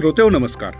[0.00, 0.74] श्रोतेव नमस्कार.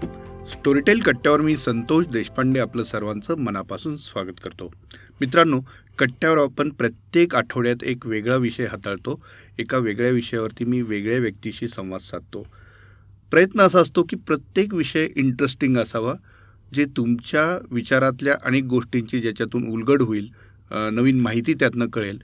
[0.49, 4.73] स्टोरीटेल कट्ट्यावर मी संतोष देशपांडे आपलं सर्वांचं मनापासून स्वागत करतो.
[5.21, 5.61] मित्रांनो
[5.99, 9.21] कट्ट्यावर आपण प्रत्येक आठवड्यात एक वेगळा विषय हाताळतो.
[9.59, 12.47] एका वेगळ्या विषयावरती मी वेगळ्या व्यक्तीशी संवाद साधतो.
[13.31, 16.15] प्रयत्न असा असतो की प्रत्येक विषय इंटरेस्टिंग असावा
[16.75, 20.31] जे तुमच्या विचारातल्या अनेक गोष्टींची ज्याच्यातून उलगड होईल
[20.73, 22.23] नवीन माहिती त्यातनं कळेल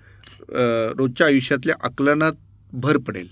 [0.99, 2.33] रोजच्या आयुष्यातल्या आकलनात
[2.73, 3.29] भर पडेल.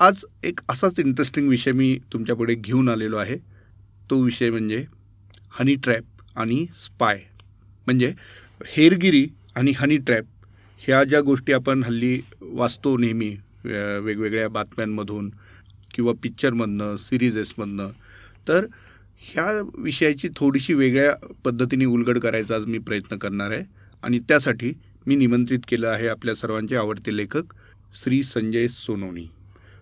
[0.00, 3.36] आज एक असाच इंटरेस्टिंग विषय मी तुमच्यापुढे घेऊन आलेलो आहे.
[4.10, 4.84] तो विषय म्हणजे
[5.58, 7.20] हनी ट्रॅप आणि स्पाय
[7.86, 8.12] म्हणजे
[8.66, 10.24] हेरगिरी आणि हनी ट्रॅप
[10.80, 13.28] ह्या ज्या गोष्टी आपण हल्ली वाचतो नेहमी
[13.64, 15.30] वेगवेगळ्या बातम्यांमधून
[15.94, 17.90] किंवा पिक्चरमधनं सिरीजेसमधनं
[18.48, 18.66] तर
[19.20, 19.46] ह्या
[19.78, 23.62] विषयाची थोडीशी वेगळ्या पद्धतीने उलगड करायचा आज मी प्रयत्न करणार आहे.
[24.02, 24.72] आणि त्यासाठी
[25.06, 27.54] मी निमंत्रित केलं आहे आपल्या सर्वांचे आवडते लेखक
[28.02, 29.26] श्री संजय सोनोनी.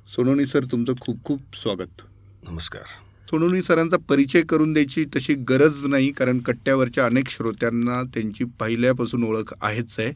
[0.09, 2.03] सोनोनी सर तुमचं खूप खूप स्वागत.
[2.49, 2.83] नमस्कार.
[3.31, 9.55] सोनोनी सरांचा परिचय करून द्यायची तशी गरज नाही कारण कट्ट्यावरच्या अनेक श्रोत्यांना त्यांची पहिल्यापासून ओळख
[9.63, 10.13] आहेच आहे.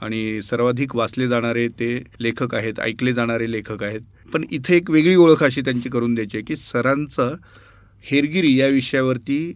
[0.00, 4.00] आणि सर्वाधिक वाचले जाणारे ते लेखक आहेत ऐकले जाणारे लेखक आहेत.
[4.32, 7.34] पण इथे एक वेगळी ओळख अशी त्यांची करून द्यायची आहे की सरांचं
[8.04, 9.54] हेरगिरी या विषयावरती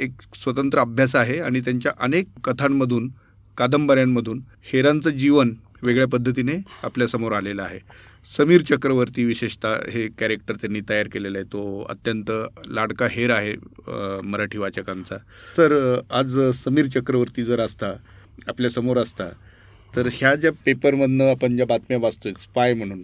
[0.00, 3.10] एक स्वतंत्र अभ्यास आहे आणि त्यांच्या अनेक कथांमधून
[3.56, 4.40] कादंबऱ्यांमधून
[4.72, 7.78] हेरांचं जीवन वेगळ्या पद्धतीने आपल्यासमोर आलेलं आहे.
[8.24, 11.44] समीर चक्रवर्ती विशेषतः हे कॅरेक्टर त्यांनी तयार केलेलं आहे.
[11.44, 12.30] तो अत्यंत
[12.66, 13.54] लाडका हेर आहे
[14.24, 15.16] मराठी वाचकांचा.
[15.58, 17.92] तर आज समीर चक्रवर्ती जर असता
[18.48, 19.28] आपल्यासमोर असता
[19.94, 23.02] तर ह्या ज्या पेपरमधनं आपण ज्या बातम्या वाचतोय स्पाय म्हणून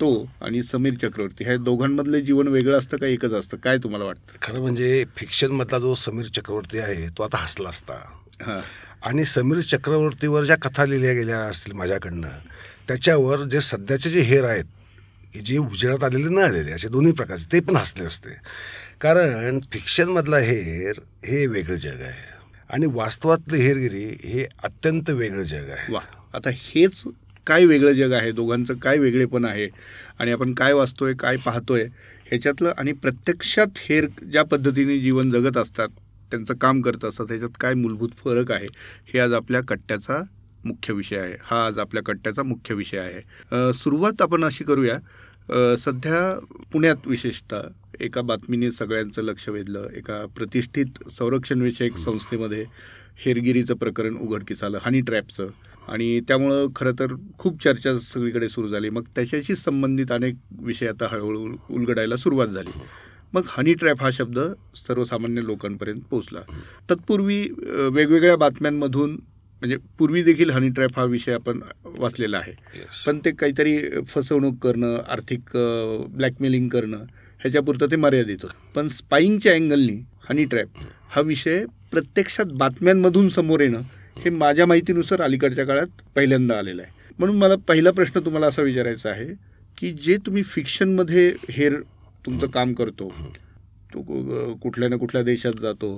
[0.00, 0.08] तो
[0.42, 3.56] आणि समीर चक्रवर्ती ह्या दोघांमधलं जीवन वेगळं असतं का एकच असतं?
[3.56, 4.36] काय तुम्हाला वाटतं?
[4.42, 7.94] खरं म्हणजे फिक्शनमधला जो समीर चक्रवर्ती आहे तो आता हसला असता.
[9.02, 12.28] आणि समीर चक्रवर्तीवर ज्या कथा लिहिल्या गेल्या असतील माझ्याकडनं
[12.88, 14.64] त्याच्यावर जे सध्याचे जे हेर आहेत
[15.34, 18.30] की जे उजेडात आलेले न आलेले असे दोन्ही प्रकारचे ते पण हसले असते.
[19.00, 22.36] कारण फिक्शनमधला हेर हे वेगळं जग आहे.
[22.70, 25.92] आणि वास्तवातलं हेरगिरी हे अत्यंत वेगळं जग आहे.
[25.92, 26.00] वा.
[26.34, 27.04] आता हेच
[27.46, 28.32] काय वेगळं जग आहे?
[28.32, 29.68] दोघांचं काय वेगळेपण आहे?
[30.18, 31.84] आणि आपण काय वाचतोय काय पाहतोय?
[32.26, 35.88] ह्याच्यातलं आणि प्रत्यक्षात हेर ज्या पद्धतीने जीवन जगत असतात
[36.30, 38.66] त्यांचं काम करत असतात ह्याच्यात काय मूलभूत फरक आहे?
[39.14, 40.22] हे आज आपल्या कट्ट्याचा
[40.66, 41.34] मुख्य विषय आहे.
[41.42, 43.72] हा आज आपल्या कट्ट्याचा मुख्य विषय आहे.
[43.74, 44.98] सुरुवात आपण अशी करूया.
[45.78, 46.18] सध्या
[46.72, 47.62] पुण्यात विशेषतः
[48.00, 49.88] एका बातमीने सगळ्यांचं लक्ष वेधलं.
[49.96, 52.64] एका प्रतिष्ठित संरक्षणविषयक संस्थेमध्ये
[53.24, 54.78] हेरगिरीचं प्रकरण उघडकीस आलं.
[54.82, 55.48] हनी ट्रॅपचं.
[55.88, 58.90] आणि त्यामुळं खरं तर खूप चर्चा सगळीकडे सुरू झाली.
[58.90, 62.70] मग त्याच्याशी संबंधित अनेक विषय आता हळूहळू उलगडायला सुरुवात झाली.
[63.32, 64.38] मग हनी ट्रॅप हा शब्द
[64.76, 66.40] सर्वसामान्य लोकांपर्यंत पोहोचला.
[66.90, 67.40] तत्पूर्वी
[67.92, 69.16] वेगवेगळ्या बातम्यांमधून
[69.62, 71.60] म्हणजे पूर्वी देखील हनी ट्रॅप हा विषय आपण
[71.98, 72.52] वाचलेला आहे.
[73.06, 73.78] पण ते काहीतरी
[74.08, 75.56] फसवणूक करणं आर्थिक
[76.08, 77.04] ब्लॅकमेलिंग करणं
[77.40, 78.54] ह्याच्यापुरतं ते मर्यादित होतं.
[78.74, 79.96] पण स्पाईंगच्या अँगलनी
[80.28, 80.78] हनी ट्रॅप
[81.10, 83.82] हा विषय प्रत्यक्षात बातम्यांमधून समोर येणं
[84.16, 86.90] हे माझ्या माहितीनुसार अलीकडच्या काळात पहिल्यांदा आलेलं आहे.
[87.18, 89.26] म्हणून मला पहिला प्रश्न तुम्हाला असा विचारायचा आहे
[89.78, 91.74] की जे तुम्ही फिक्शनमध्ये हेर
[92.26, 93.08] तुमचं काम करतो
[93.94, 94.02] तो
[94.62, 95.90] कुठल्या ना कुठल्या देशात जातो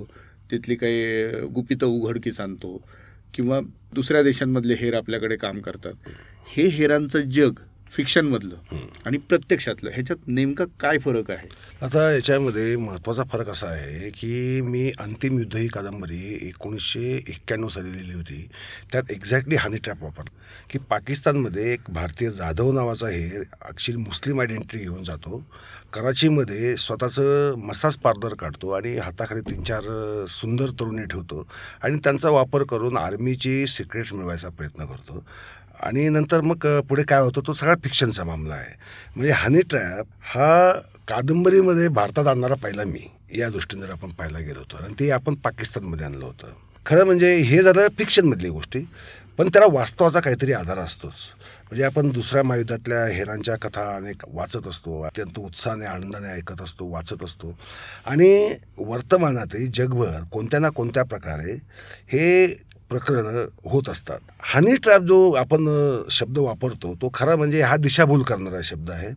[0.51, 2.75] तिथली काही गुपितं उघडकीस आणतो
[3.33, 3.59] किंवा
[3.93, 5.91] दुसऱ्या देशांमधले हेर आपल्याकडे काम करतात.
[6.55, 7.51] हे हेरांचं जग
[7.91, 9.89] फिक्शनमधलं आणि प्रत्यक्षातलं.
[9.93, 11.47] ह्याच्यात नेमका काय फरक आहे?
[11.85, 17.93] आता याच्यामध्ये महत्त्वाचा फरक असा आहे की मी अंतिम युद्ध ही कादंबरी एकोणीसशे एक्क्याण्णव साली
[17.93, 18.49] लिहिली होती.
[18.91, 20.23] त्यात एक्झॅक्टली हानी ट्रॅप वापर.
[20.69, 25.45] की पाकिस्तानमध्ये एक भारतीय जाधव नावाचा हेर ॲक्च्युली मुस्लिम आयडेंटिटी घेऊन जातो.
[25.93, 29.81] कराचीमध्ये स्वतःचं मसाज पार्लर काढतो आणि हाताखाली तीन चार
[30.29, 31.47] सुंदर तरुणी ठेवतो.
[31.83, 35.25] आणि त्यांचा वापर करून आर्मीची सिक्रेट्स मिळवायचा प्रयत्न करतो.
[35.79, 38.73] आणि नंतर मग पुढे काय होतं तो सगळा फिक्शनचा मामला आहे.
[39.15, 40.71] म्हणजे हनी ट्रॅप हा
[41.07, 45.35] कादंबरीमध्ये भारतात आणणारा पहिला मी या दृष्टीने जर आपण पाहायला गेलो होतो आणि ते आपण
[45.35, 46.47] पाकिस्तानमध्ये आणलं होतं.
[46.85, 48.87] खरं म्हणजे हे झालं फिक्शनमधली गोष्टी.
[49.37, 51.13] पण त्याला वास्तवाचा काहीतरी आधार असतोच.
[51.63, 55.01] म्हणजे आपण दुसऱ्या महायुद्धातल्या हेरांच्या कथा अनेक वाचत असतो.
[55.01, 57.57] अत्यंत उत्साहाने आनंदाने ऐकत असतो वाचत असतो.
[58.05, 61.53] आणि वर्तमानातही जगभर कोणत्या ना कोणत्या प्रकारे
[62.07, 62.47] हे
[62.89, 64.19] प्रकरणं होत असतात.
[64.53, 65.67] हनी ट्रॅप जो आपण
[66.11, 69.13] शब्द वापरतो तो खरा म्हणजे हा दिशाभूल करणारा शब्द आहे.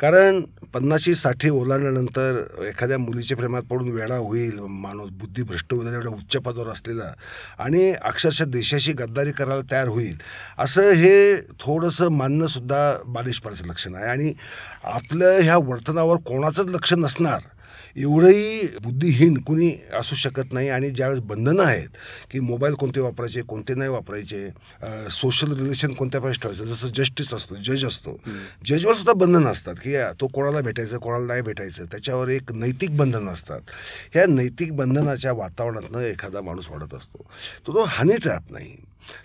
[0.00, 0.40] कारण
[0.74, 6.68] पन्नाशी साठी ओलांडल्यानंतर एखाद्या मुलीच्या प्रेमात पडून वेळा होईल माणूस बुद्धिभ्रष्ट होईल एवढ्या उच्च पदावर
[6.68, 7.12] असलेला
[7.58, 10.16] आणि अक्षरशः देशाशी गद्दारी करायला तयार होईल
[10.58, 14.04] असं हे थोडंसं मानणंसुद्धा बालिशपणाचं लक्षण आहे.
[14.04, 14.32] आणि
[14.84, 17.40] आपलं ह्या वर्तनावर कोणाचंच लक्ष नसणार
[17.96, 21.88] एवढंही बुद्धिहीन कुणी असू शकत नाही आणि ज्यावेळेस बंधनं आहेत
[22.30, 24.48] की मोबाईल कोणते वापरायचे कोणते नाही वापरायचे
[25.10, 28.20] सोशल रिलेशन कोणत्या प्रकारे ठेवायचं जसं जस्टिस असतो जज असतो
[28.66, 33.30] जजवर सुद्धा बंधनं असतात की तो कोणाला भेटायचं कोणाला नाही भेटायचं त्याच्यावर एक नैतिक बंधनं
[33.30, 33.60] असतात
[34.14, 37.24] ह्या नैतिक बंधनाच्या वातावरणातनं एखादा माणूस वाढत असतो.
[37.66, 38.76] तो तो हनी ट्रॅप नाही.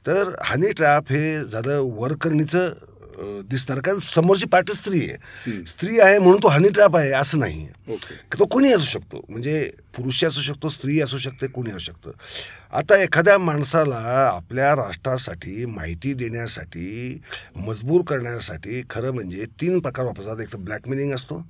[0.07, 2.73] तर हनी ट्रॅप हे झालं वरकरणीचं
[3.19, 3.79] दिसणार.
[3.79, 5.63] कारण समोरची पार्टी स्त्री आहे.
[5.65, 7.67] स्त्री आहे म्हणून तो हनी ट्रॅप आहे असं नाही.
[7.89, 8.15] ओके.
[8.39, 9.25] तो कोणी असू शकतो.
[9.29, 12.11] म्हणजे पुरुष असू शकतो स्त्री असू शकते कोणी असू शकतं.
[12.71, 17.21] आता एखाद्या माणसाला आपल्या राष्ट्रासाठी माहिती देण्यासाठी
[17.55, 20.41] मजबूर करण्यासाठी खरं म्हणजे तीन प्रकार वापरतात.
[20.41, 21.45] एक तर ब्लॅकमेलिंग असतो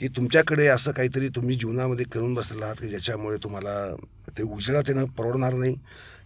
[0.00, 3.94] की तुमच्याकडे असं काहीतरी तुम्ही जीवनामध्ये करून बसलेला आहात की ज्याच्यामुळे तुम्हाला
[4.38, 5.74] ते उजेडात येणं परवडणार नाही.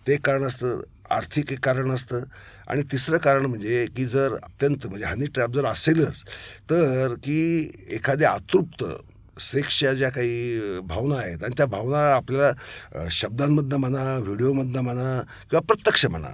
[0.07, 0.81] ते कारण असतं.
[1.11, 2.23] आर्थिक एक कारण असतं.
[2.69, 6.23] आणि तिसरं कारण म्हणजे की जर अत्यंत म्हणजे हनी ट्रॅप जर असेलच
[6.71, 7.39] तर की
[7.91, 8.85] एखाद्या अतृप्त
[9.41, 15.21] सेक्सच्या ज्या काही भावना आहेत आणि त्या भावना आपल्याला शब्दांमधनं म्हणा व्हिडिओमधनं म्हणा
[15.51, 16.29] किंवा प्रत्यक्ष म्हणा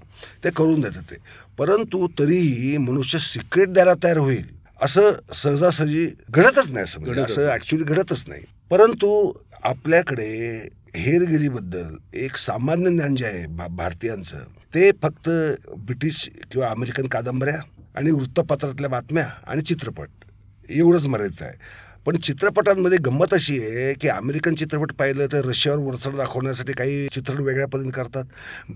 [0.45, 1.17] ते करून देतात ते.
[1.59, 4.45] परंतु तरीही मनुष्य सिक्रेट द्यायला तयार होईल
[4.81, 8.43] असं सहजासहजी घडतच नाही असं म्हणजे असं ॲक्च्युली घडतच नाही.
[8.71, 9.33] परंतु
[9.63, 14.39] आपल्याकडे हेरगिरीबद्दल एक सामान्य ज्ञान जे आहे भा भारतीयांचं
[14.75, 15.29] ते फक्त
[15.77, 17.59] ब्रिटिश किंवा अमेरिकन कादंबऱ्या
[17.95, 20.09] आणि वृत्तपत्रातल्या बातम्या आणि चित्रपट
[20.71, 21.53] एवढंच मर्यादित आहे.
[22.07, 27.41] पण चित्रपटांमध्ये गंमत अशी आहे की अमेरिकन चित्रपट पाहिलं तर रशियावर वरचढ दाखवण्यासाठी काही चित्रपट
[27.41, 28.25] वेगळ्या पद्धतीने करतात.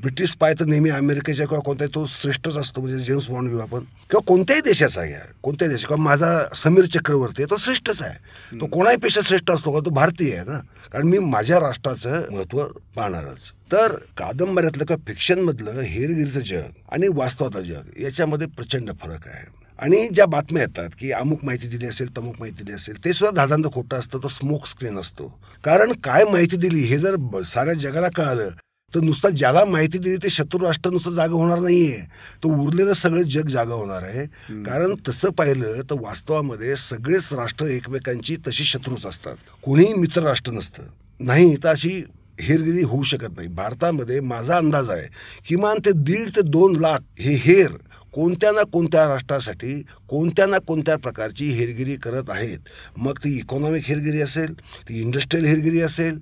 [0.00, 3.78] ब्रिटिश पाय तर नेहमी अमेरिकेच्या किंवा कोणत्याही तो श्रेष्ठच असतो म्हणजे जेम्स बॉन्ड घेऊ आपण.
[3.78, 8.58] किंवा कोणत्याही देशाचा घ्या कोणत्याही देश किंवा माझा समीर चक्रवर्ती आहे तो श्रेष्ठच आहे.
[8.60, 9.80] तो कोणाहीपेक्षा श्रेष्ठ असतो का?
[9.80, 10.58] तो भारतीय आहे ना.
[10.92, 12.64] कारण मी माझ्या राष्ट्राचं महत्त्व
[12.96, 13.52] पाहणारच.
[13.72, 19.58] तर कादंबऱ्यातलं किंवा फिक्शनमधलं हेरगिरीचं जग आणि वास्तवातलं जग याच्यामध्ये प्रचंड फरक आहे.
[19.78, 23.34] आणि ज्या बातम्या येतात की अमुक माहिती दिली असेल तमुक माहिती दिली असेल ते सुद्धा
[23.36, 25.26] दादांत खोटं असतं तो स्मोक स्क्रीन असतो.
[25.64, 27.16] कारण काय माहिती दिली हे जर
[27.46, 28.48] साऱ्या जगाला कळालं
[28.92, 31.98] तर नुसतं ज्याला माहिती दिली ते शत्रू राष्ट्र नुसतं जागं होणार नाहीये.
[32.42, 34.24] तो उरलेलं सगळं जग जागं होणार आहे.
[34.64, 39.36] कारण तसं पाहिलं तर वास्तवामध्ये सगळेच राष्ट्र एकमेकांची तशी शत्रूच असतात.
[39.62, 40.82] कोणीही मित्र राष्ट्र नसतं.
[41.20, 42.02] नाही तर अशी
[42.40, 43.48] हेरगिरी होऊ शकत नाही.
[43.48, 45.06] भारतामध्ये माझा अंदाज आहे
[45.48, 47.76] किमान ते दीड ते दोन लाख हे हेर
[48.12, 52.58] कोणत्या ना कोणत्या राष्ट्रासाठी कोणत्या ना कोणत्या प्रकारची हेरगिरी करत आहेत.
[52.96, 54.54] मग ती इकॉनॉमिक हेरगिरी असेल
[54.88, 56.18] ती इंडस्ट्रीयल हेरगिरी असेल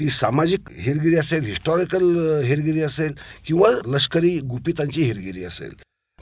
[0.00, 3.12] ती सामाजिक हेरगिरी असेल हिस्टॉरिकल हेरगिरी असेल
[3.46, 5.70] किंवा लष्करी गुपितांची हेरगिरी असेल.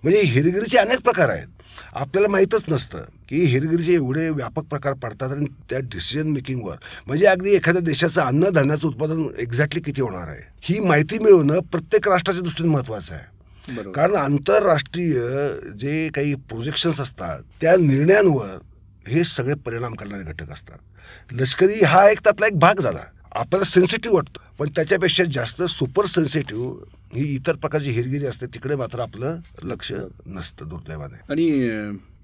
[0.02, 1.46] म्हणजे हेरगिरीचे अनेक प्रकार आहेत.
[1.94, 6.76] आपल्याला माहीतच नसतं की हेरगिरीचे एवढे व्यापक प्रकार पडतात आणि त्या डिसिजन मेकिंगवर
[7.06, 10.43] म्हणजे अगदी एखाद्या देशाचं अन्नधान्याचं उत्पादन एक्झॅक्टली किती होणार आहे?
[10.62, 13.39] ही माहिती मिळवणं प्रत्येक राष्ट्राच्या दृष्टीने महत्त्वाचं आहे.
[13.68, 15.14] कारण आंतरराष्ट्रीय
[15.80, 18.58] जे काही प्रोजेक्शन्स असतात त्या निर्णयांवर
[19.08, 20.78] हे सगळे परिणाम करणारे घटक असतात.
[21.32, 23.04] लष्करी हा एक त्यातला एक भाग झाला.
[23.32, 24.40] आपल्याला सेन्सिटिव्ह वाटतो.
[24.58, 26.84] पण त्याच्यापेक्षा जास्त सुपर सेन्सिटिव्ह
[27.14, 29.92] ही इतर प्रकारची हेरगिरी असते तिकडे मात्र आपलं लक्ष
[30.26, 31.16] नसतं दुर्दैवाने.
[31.30, 31.46] आणि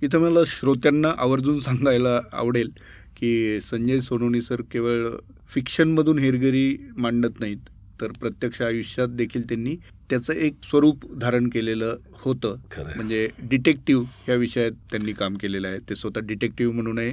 [0.02, 2.70] इथं मला श्रोत्यांना आवर्जून सांगायला आवडेल
[3.16, 5.08] की संजय सोनोनी सर केवळ
[5.50, 7.68] फिक्शनमधून हेरगिरी मांडत नाहीत
[8.00, 9.76] तर प्रत्यक्ष आयुष्यात देखील त्यांनी
[10.10, 12.56] त्याचं एक स्वरूप धारण केलेलं होतं.
[12.96, 15.78] म्हणजे डिटेक्टिव्ह या विषयात त्यांनी काम केलेलं आहे.
[15.88, 17.12] ते स्वतः डिटेक्टिव्ह म्हणूनही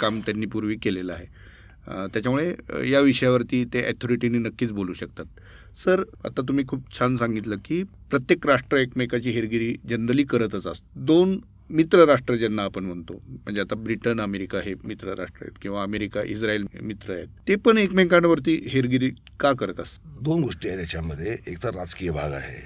[0.00, 1.26] काम त्यांनी पूर्वी केलेलं आहे.
[2.12, 5.26] त्याच्यामुळे या विषयावरती ते ॲथॉरिटीने नक्कीच बोलू शकतात.
[5.84, 11.04] सर आता तुम्ही खूप छान सांगितलं की प्रत्येक राष्ट्र एकमेकाची हेरगिरी जनरली करतच असतं.
[11.06, 11.38] दोन
[11.70, 16.22] मित्र राष्ट्र ज्यांना आपण म्हणतो म्हणजे आता ब्रिटन अमेरिका हे मित्र राष्ट्र आहेत किंवा अमेरिका
[16.22, 19.10] इस्रायल मित्र आहेत ते पण एकमेकांवरती हेरगिरी
[19.40, 20.22] का करत असतात?
[20.22, 22.62] दोन गोष्टी आहेत त्याच्यामध्ये एक तर राजकीय भाग आहे.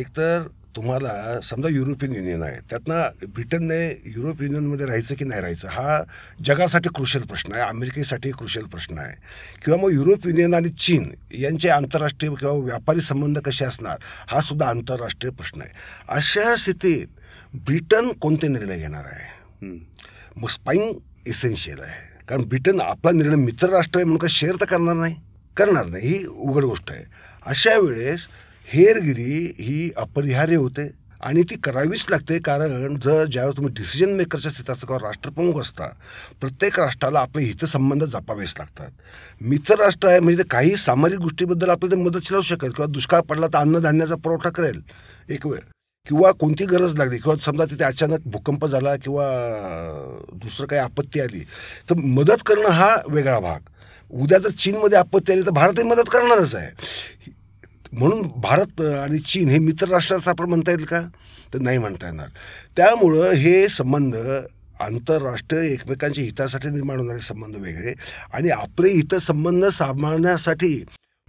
[0.00, 0.42] एक तर
[0.76, 3.86] तुम्हाला समजा युरोपियन युनियन आहे त्यातनं ब्रिटनने
[4.16, 6.02] युरोप युनियनमध्ये राहायचं की नाही राहायचं हा
[6.44, 9.14] जगासाठी क्रुशल प्रश्न आहे अमेरिकेसाठी क्रुशल प्रश्न आहे.
[9.64, 13.98] किंवा मग युरोप युनियन आणि चीन यांचे आंतरराष्ट्रीय किंवा व्यापारी संबंध कसे असणार
[14.28, 15.70] हा सुद्धा आंतरराष्ट्रीय प्रश्न आहे.
[16.08, 17.06] अशा स्थितीत
[17.54, 19.66] ब्रिटन कोणते निर्णय घेणार आहे.
[20.36, 20.94] मग स्पाईंग
[21.26, 22.26] इसेन्शियल आहे.
[22.28, 25.14] कारण ब्रिटन आपला निर्णय मित्र राष्ट्र आहे म्हणून काय शेअर तर करणार नाही.
[25.56, 26.08] करणार नाही.
[26.08, 27.04] ही उघड गोष्ट आहे.
[27.46, 28.26] अशा वेळेस
[28.66, 30.90] हेरगिरी ही अपरिहार्य होते
[31.20, 35.86] आणि ती करावीच लागते कारण जर ज्यावेळेस तुम्ही डिसिजन मेकरच्या असता किंवा राष्ट्रप्रमुख असता
[36.40, 38.90] प्रत्येक राष्ट्राला आपले हितसंबंध जपावेच लागतात.
[39.40, 43.46] मित्र राष्ट्र आहे म्हणजे काही सामाजिक गोष्टीबद्दल आपल्याला ते मदत लावू शकेल किंवा दुष्काळ पडला
[43.46, 44.80] तर अन्नधान्याचा पुरवठा करेल.
[45.28, 45.60] एक वेळ.
[46.06, 47.18] किंवा कोणती गरज लागली?
[47.18, 49.26] किंवा समजा तिथे अचानक भूकंप झाला किंवा
[50.34, 51.40] दुसरं काही आपत्ती आली
[51.90, 53.60] तर मदत करणं हा वेगळा भाग.
[54.10, 56.70] उद्या जर चीनमध्ये आपत्ती आली तर भारतही मदत करणारच आहे.
[57.92, 61.00] म्हणून भारत आणि चीन हे मित्र राष्ट्राचं आपण म्हणता येईल का?
[61.54, 62.28] तर नाही म्हणता येणार.
[62.76, 64.16] त्यामुळं हे संबंध
[64.80, 67.92] आंतरराष्ट्रीय एकमेकांच्या हितासाठी निर्माण होणारे संबंध वेगळे
[68.32, 70.84] आणि आपले हितसंबंध सांभाळण्यासाठी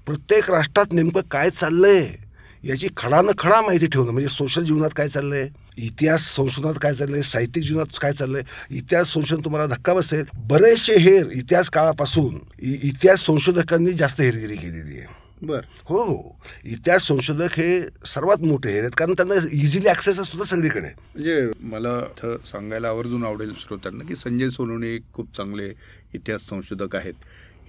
[0.08, 2.31] प्रत्येक राष्ट्रात नेमकं काय चाललं आहे
[2.64, 4.12] याची खडानं खडा माहिती ठेवणं.
[4.12, 5.48] म्हणजे सोशल जीवनात काय चाललंय?
[5.78, 7.22] इतिहास संशोधनात काय चाललंय?
[7.22, 8.42] साहित्यिक जीवनात काय चाललंय?
[8.72, 10.24] इतिहास संशोधन तुम्हाला धक्का बसेल.
[10.36, 15.20] बरेचसे हेर इतिहास काळापासून इतिहास संशोधकांनी जास्त हेरगिरी केलेली आहे.
[15.42, 15.62] बर.
[15.86, 16.40] हो हो.
[16.66, 18.92] इतिहास संशोधक हे सर्वात मोठे हेर आहेत.
[18.98, 20.88] कारण त्यांना इझिली ॲक्सेस असतो ना सगळीकडे.
[20.88, 22.00] म्हणजे मला
[22.52, 25.72] सांगायला आवर्जून आवडेल श्रोत्यांना की संजय सोनवणे एक खूप चांगले
[26.14, 27.14] इतिहास संशोधक आहेत.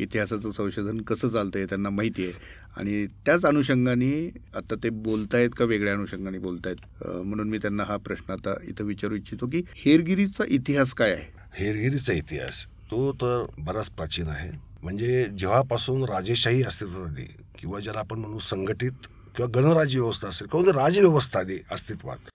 [0.02, 2.32] इतिहासाचं संशोधन कसं चालतं हे त्यांना माहिती आहे.
[2.76, 4.12] आणि त्याच अनुषंगाने
[4.54, 6.76] आता ते बोलतायत का वेगळ्या अनुषंगाने बोलतायत?
[7.06, 11.24] म्हणून मी त्यांना हा प्रश्न आता इथं विचारू इच्छितो की हेरगिरीचा इतिहास काय आहे?
[11.54, 12.66] हेरगिरीचा इतिहास?
[12.90, 14.50] तो तर बराच प्राचीन आहे.
[14.82, 17.26] म्हणजे जेव्हापासून राजेशाही अस्तित्वात आली
[17.58, 19.06] किंवा ज्याला आपण म्हणू संघटित
[19.36, 22.30] किंवा गणराज्य व्यवस्था असेल किंवा राजव्यवस्था आली अस्तित्वात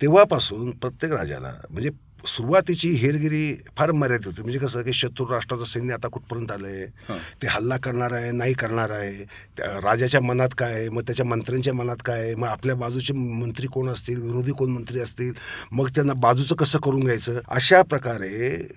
[0.00, 1.90] तेव्हापासून प्रत्येक राजाला म्हणजे
[2.26, 4.42] सुरुवातीची हेरगिरी फार मर्यादित होती.
[4.42, 6.84] म्हणजे कसं की शत्रू राष्ट्राचं सैन्य आता कुठपर्यंत आलंय?
[7.08, 7.18] हां.
[7.42, 9.24] ते हल्ला करणार आहे नाही करणार आहे?
[9.56, 10.88] त्या राजाच्या मनात काय आहे?
[10.88, 12.34] मग त्याच्या मंत्र्यांच्या मनात काय आहे?
[12.34, 14.22] मग आपल्या बाजूचे मंत्री कोण असतील?
[14.22, 15.32] विरोधी कोण मंत्री असतील?
[15.72, 17.40] मग त्यांना बाजूचं कसं करून घ्यायचं?
[17.48, 18.68] अशा प्रकारे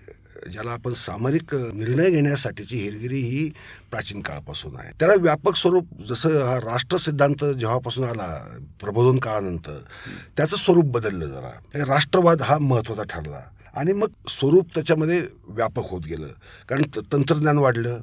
[0.51, 3.49] ज्याला आपण सामरिक निर्णय घेण्यासाठीची हेरगिरी ही
[3.91, 4.89] प्राचीन काळापासून आहे.
[4.99, 9.79] त्याला व्यापक स्वरूप जसं हा राष्ट्र सिद्धांत जेव्हापासून आला प्रबोधन काळानंतर
[10.37, 11.83] त्याचं स्वरूप बदललं जरा.
[11.85, 13.41] राष्ट्रवाद हा महत्त्वाचा ठरला.
[13.75, 16.27] आणि मग स्वरूप त्याच्यामध्ये व्यापक होत गेलं.
[16.69, 17.99] कारण त- तंत्रज्ञान वाढलं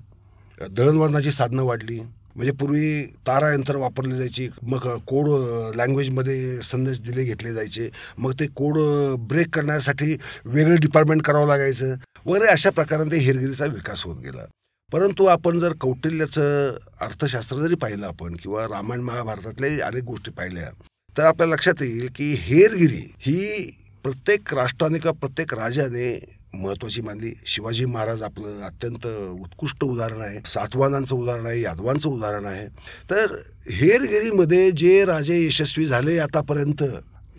[0.70, 2.00] दळणवळणाची साधनं वाढली.
[2.34, 5.28] म्हणजे पूर्वी तारा यंत्र वापरली जायची मग कोड
[5.76, 7.90] लँग्वेजमध्ये संदेश दिले घेतले जायचे.
[8.18, 8.78] मग ते कोड
[9.18, 11.94] ब्रेक करण्यासाठी वेगळं डिपार्टमेंट करावं लागायचं.
[12.26, 14.44] वगैरे अशा प्रकारे ते हेरगिरीचा विकास होत गेला.
[14.92, 20.68] परंतु आपण जर कौटिल्याचं अर्थशास्त्र जरी पाहिलं आपण किंवा रामायण महाभारतातल्या अनेक गोष्टी पाहिल्या
[21.16, 23.70] तर आपल्या लक्षात येईल की हेरगिरी ही
[24.04, 26.08] प्रत्येक राष्ट्राने किंवा प्रत्येक राजाने
[26.54, 27.32] महत्वाची मानली.
[27.46, 32.66] शिवाजी महाराज आपलं अत्यंत उत्कृष्ट उदाहरण आहे सातवानांचं उदाहरण आहे यादवांचं उदाहरण आहे.
[33.10, 33.34] तर
[33.70, 36.82] हेरगिरीमध्ये जे राजे यशस्वी झाले आतापर्यंत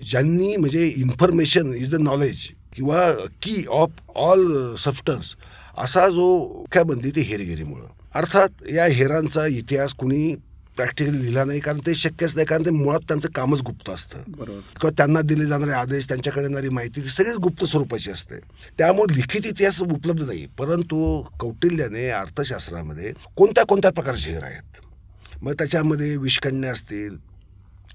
[0.10, 3.10] ज्यांनी म्हणजे इन्फॉर्मेशन इज द नॉलेज किंवा
[3.42, 5.36] की ऑफ ऑल सबस्टन्स
[5.78, 6.26] असा जो
[6.58, 7.86] मुख्याबंदी ती हेरगिरीमुळं.
[8.16, 10.36] अर्थात या हेरांचा इतिहास कुणी
[10.76, 14.22] प्रॅक्टिकली लिहिला नाही कारण ते शक्यच नाही कारण ते मुळात त्यांचं कामच गुप्त असतं.
[14.44, 18.40] किंवा त्यांना दिले जाणारे आदेश त्यांच्याकडे येणारी माहिती ती सगळीच गुप्त स्वरूपाची असते.
[18.78, 24.82] त्यामुळे लिखित इतिहास उपलब्ध नाही परंतु कौटिल्याने अर्थशास्त्रामध्ये कोणत्या कोणत्या प्रकारचे हेर आहेत?
[25.42, 27.16] मग त्याच्यामध्ये विषकन्या असतील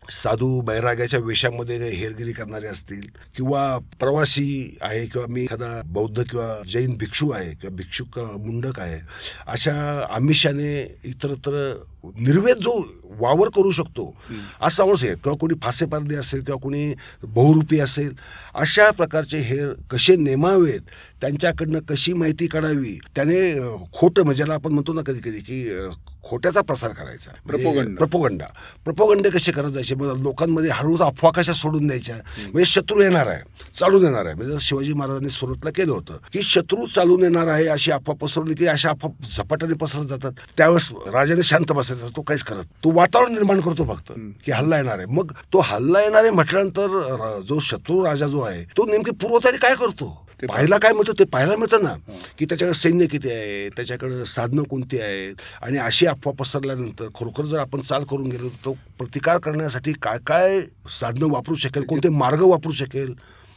[0.09, 6.97] साधू बैराग्याच्या वेशामध्ये हेरगिरी करणारे असतील किंवा प्रवासी आहे किंवा मी एखादा बौद्ध किंवा जैन
[6.97, 9.01] भिक्षू आहे किंवा भिक्षुक मुंडक आहे
[9.47, 9.75] अशा
[10.11, 10.73] आमिषाने
[11.05, 11.73] इतरत्र
[12.05, 12.85] निर्वेद जो
[13.21, 14.17] वावर करू शकतो
[14.63, 15.15] असा माणूस आहे.
[15.15, 18.15] किंवा कोणी फासेपारदे असेल किंवा कोणी बहुरूपी असेल
[18.55, 20.81] अशा प्रकारचे हेर कसे नेमावेत
[21.21, 23.61] त्यांच्याकडनं कशी माहिती काढावी त्याने
[23.93, 25.89] खोटं म्हणजे ज्याला आपण म्हणतो ना कधी कधी की
[26.23, 27.31] खोट्याचा प्रसार करायचा.
[27.47, 27.97] Propaganda.
[27.97, 28.45] प्रपोगंडा.
[28.85, 29.31] प्रपोगंडे.
[29.31, 32.17] कसे करत जायचे मग लोकांमध्ये हळूच अफवा कशा सोडून द्यायच्या.
[32.17, 33.43] म्हणजे शत्रू येणार आहे
[33.81, 34.35] चालून येणार आहे.
[34.35, 38.67] म्हणजे शिवाजी महाराजांनी सुरतला केलं होतं की शत्रू चालून येणार आहे अशी अफवा पसरवली की
[38.67, 40.33] अशा अफवा झपाट्याने पसरत जातात.
[40.57, 41.98] त्यावेळेस राजाने शांत बसायचा.
[42.17, 44.13] तो काहीच करत तो वातावरण निर्माण करतो फक्त
[44.45, 45.07] की हल्ला येणार आहे.
[45.07, 49.75] मग तो हल्ला येणार आहे म्हटल्यानंतर जो शत्रू राजा जो आहे तो नेमकी पूर्वतयारी काय
[49.75, 50.17] करतो?
[50.43, 51.13] पाहायला काय मिळतं?
[51.19, 51.95] ते पाहायला मिळतं ना
[52.39, 55.35] की त्याच्याकडे सैन्य किती आहे त्याच्याकडे साधनं कोणती आहेत?
[55.63, 60.19] आणि अशी अफवा पसरल्यानंतर खरोखर जर आपण चाल करून गेलो तर तो प्रतिकार करण्यासाठी काय
[60.27, 60.61] काय
[61.01, 61.85] साधनं वापरू शकेल?
[61.85, 63.13] कोणते मार्ग वापरू शकेल?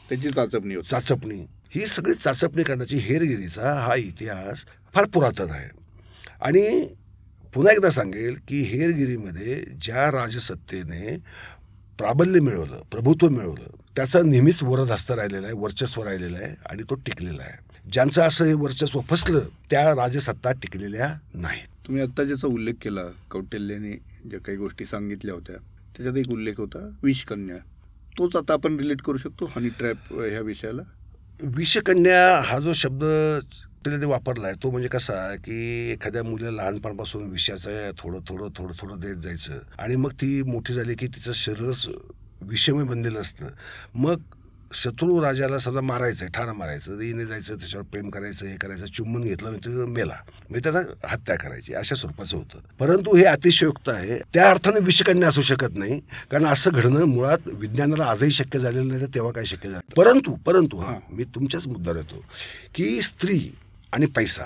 [0.10, 1.40] त्याची चाचपणी चाचपणी.
[1.76, 5.70] ही सगळी चाचपणी करण्याची हेरगिरीचा हा इतिहास फार पुरातन आहे.
[6.42, 6.88] आणि
[7.54, 11.18] पुन्हा एकदा सांगेल की हेरगिरीमध्ये ज्या राजसत्तेने
[11.98, 16.96] प्राबल्य मिळवलं प्रभुत्व मिळवलं त्याचा नेहमीच वरद हस्त राहिलेला आहे वर्चस्व राहिलेलं आहे आणि तो
[16.96, 17.58] टिकलेला आहे.
[17.92, 21.68] ज्यांचं असं हे वर्चस्व फसलं त्या राजसत्ता टिकलेल्या नाहीत.
[21.88, 23.92] तुम्ही आत्ता ज्याचा उल्लेख केला कौटिल्याने
[24.30, 25.56] ज्या काही गोष्टी सांगितल्या होत्या
[25.96, 27.58] त्याच्यात एक उल्लेख होता विषकन्या.
[28.18, 30.82] तोच आता आपण रिलेट करू शकतो हनी ट्रॅप ह्या विषयाला?
[31.44, 33.04] विषकन्या हा जो शब्द
[33.90, 34.56] त्याने वापरला आहे.
[34.64, 39.54] तो म्हणजे कसा की एखाद्या मुलीला लहानपणापासून विषयाचं थोडं थोडं थोडं थोडं देत जायचं.
[39.80, 41.88] आणि मग ती मोठी झाली की तिचं शरीरच
[42.42, 43.48] विषमय बनलेलं असतं.
[43.96, 44.20] मग
[44.74, 49.22] शत्रू राजाला समजा मारायचं आहे ठाणं मारायचं येणे जायचं त्याच्यावर प्रेम करायचं हे करायचं चुंबन
[49.22, 50.16] घेतलं म्हणजे तो मेला.
[50.50, 52.60] म्हणजे त्याचा हत्या करायची अशा स्वरूपाचं होतं.
[52.80, 54.20] परंतु हे अतिशयोक्त आहे.
[54.34, 56.00] त्या अर्थाने विषकन्या असू शकत नाही.
[56.00, 59.94] कारण असं घडणं मुळात विज्ञानाला आजही शक्य झालेलं नाही तर तेव्हा काय शक्य झालं?
[59.94, 61.00] परंतु परंतु हा.
[61.10, 62.26] मी तुमच्याच मुद्द्यावर येतो
[62.76, 63.56] की स्त्री
[63.94, 64.44] आणि पैसा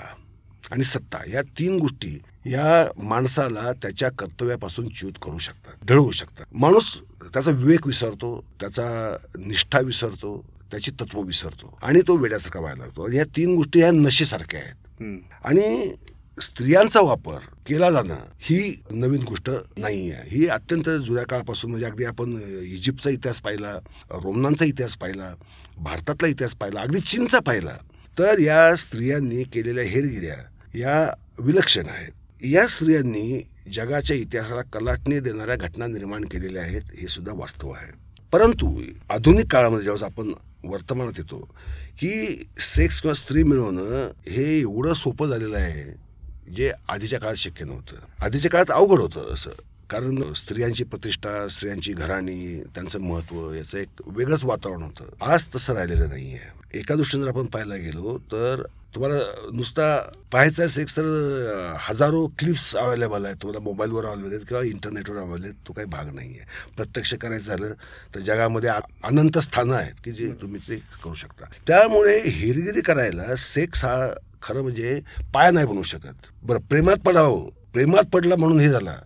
[0.70, 6.44] आणि सत्ता या तीन गोष्टी या माणसाला त्याच्या कर्तव्यापासून च्यूत करू शकतात ढळवू शकतात.
[6.52, 6.96] माणूस
[7.32, 10.36] त्याचा विवेक विसरतो त्याचा निष्ठा विसरतो
[10.70, 13.06] त्याची तत्व विसरतो आणि तो वेड्यासारखा व्हायला लागतो.
[13.12, 15.02] ह्या तीन गोष्टी ह्या नशेसारख्या आहेत.
[15.44, 15.90] आणि
[16.38, 18.58] स्त्रियांचा वापर केला जाणं ही
[18.90, 23.72] नवीन गोष्ट नाही आहे ही अत्यंत जुन्या काळापासून म्हणजे अगदी आपण इजिप्तचा इतिहास पाहिला
[24.12, 25.32] रोमनांचा इतिहास पाहिला
[25.78, 27.76] भारतातला इतिहास पाहिला अगदी चीनचा पाहिला
[28.18, 30.36] तर या स्त्रियांनी केलेल्या हेरगिऱ्या
[30.74, 32.12] या विलक्षण आहेत.
[32.44, 37.92] या स्त्रियांनी जगाच्या इतिहासाला कलाटणी देणाऱ्या घटना निर्माण केलेल्या आहेत हे सुद्धा वास्तव आहे.
[38.32, 40.32] परंतु आधुनिक काळामध्ये जेव्हा आपण
[40.64, 41.54] वर्तमानात येतो
[41.98, 46.06] की सेक्स किंवा स्त्री मिळवणं हे एवढं सोपं झालेलं आहे
[46.52, 48.24] जे आधीच्या काळात शक्य नव्हतं.
[48.24, 49.50] आधीच्या काळात अवघड होतं असं.
[49.90, 55.04] कारण स्त्रियांची प्रतिष्ठा स्त्रियांची घराणी त्यांचं महत्त्व याचं एक वेगळंच वातावरण होतं.
[55.20, 58.62] आज तसं राहिलेलं नाही आहे एका दृष्टीने जर आपण पाहायला गेलो तर
[58.94, 59.18] तुम्हाला
[59.52, 63.36] नुसता पाहायचा आहे सेक्स तर हजारो क्लिप्स अवेलेबल आहेत.
[63.36, 67.46] तुम्हाला मोबाईलवर अवेलेबल आहेत किंवा इंटरनेटवर अवेलेबल आहेत तो काही भाग नाही आहे प्रत्यक्ष करायचं
[67.46, 67.72] झालं
[68.14, 71.44] तर जगामध्ये आ- अनंत स्थानं आहेत की जे तुम्ही ते करू शकता.
[71.66, 74.08] त्यामुळे हेरगिरी करायला सेक्स हा
[74.42, 75.00] खरं म्हणजे
[75.34, 76.26] पाय नाही बनवू शकत.
[76.42, 77.48] बरं प्रेमात पडावं.
[77.76, 78.96] प्रेमात पडला म्हणून हे झाला.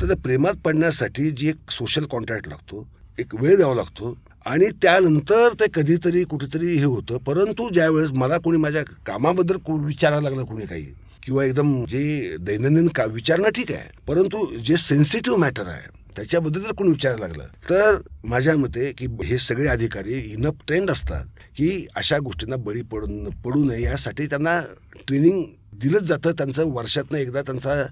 [0.00, 5.48] तर त्या प्रेमात पडण्यासाठी जी एक सोशल कॉन्टॅक्ट लागतो एक वेळ द्यावा लागतो आणि त्यानंतर
[5.52, 7.16] ते कधीतरी कुठेतरी हे होतं.
[7.16, 10.86] परंतु ज्यावेळेस मला कोणी माझ्या कामाबद्दल को- विचारायला लागलं कोणी काही
[11.22, 16.72] किंवा एकदम जे दैनंदिन का विचारणं ठीक आहे परंतु जे सेन्सिटिव्ह मॅटर आहे त्याच्याबद्दल जर
[16.72, 21.24] कोणी विचारायला लागलं तर माझ्या मते की हे सगळे अधिकारी इनप ट्रेंड असतात
[21.56, 23.82] की अशा गोष्टींना बळी पडून पडू नये.
[23.82, 24.60] यासाठी त्यांना
[25.06, 25.44] ट्रेनिंग
[25.82, 26.30] दिलंच जातं.
[26.30, 27.82] त्यांचं वर्षातनं एकदा त्यांचा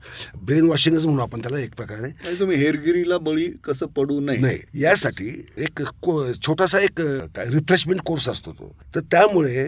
[0.42, 2.38] ब्रेन वॉशिंगच म्हणू आपण त्याला एक प्रकारे.
[2.40, 4.38] तुम्ही हेरगिरीला बळी कसं पडू नये?
[4.38, 5.82] नाही यासाठी एक
[6.46, 8.74] छोटासा एक रिफ्रेशमेंट कोर्स असतो तो.
[8.94, 9.64] तर त्यामुळे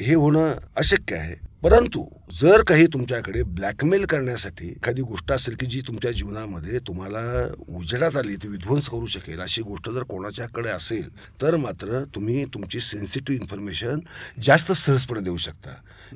[0.00, 1.49] हे होणं अशक्य आहे.
[1.62, 2.04] परंतु
[2.40, 8.36] जर काही तुमच्याकडे ब्लॅकमेल करण्यासाठी एखादी गोष्ट असेल की जी तुमच्या जीवनामध्ये तुम्हाला उजेडात आली
[8.36, 11.08] ती विध्वंस करू शकेल अशी गोष्ट जर कोणाच्याकडे असेल
[11.42, 13.98] तर मात्र तुम्ही तुमची सेन्सिटिव्ह इन्फॉर्मेशन
[14.42, 15.74] जास्त सहजपणे देऊ शकता.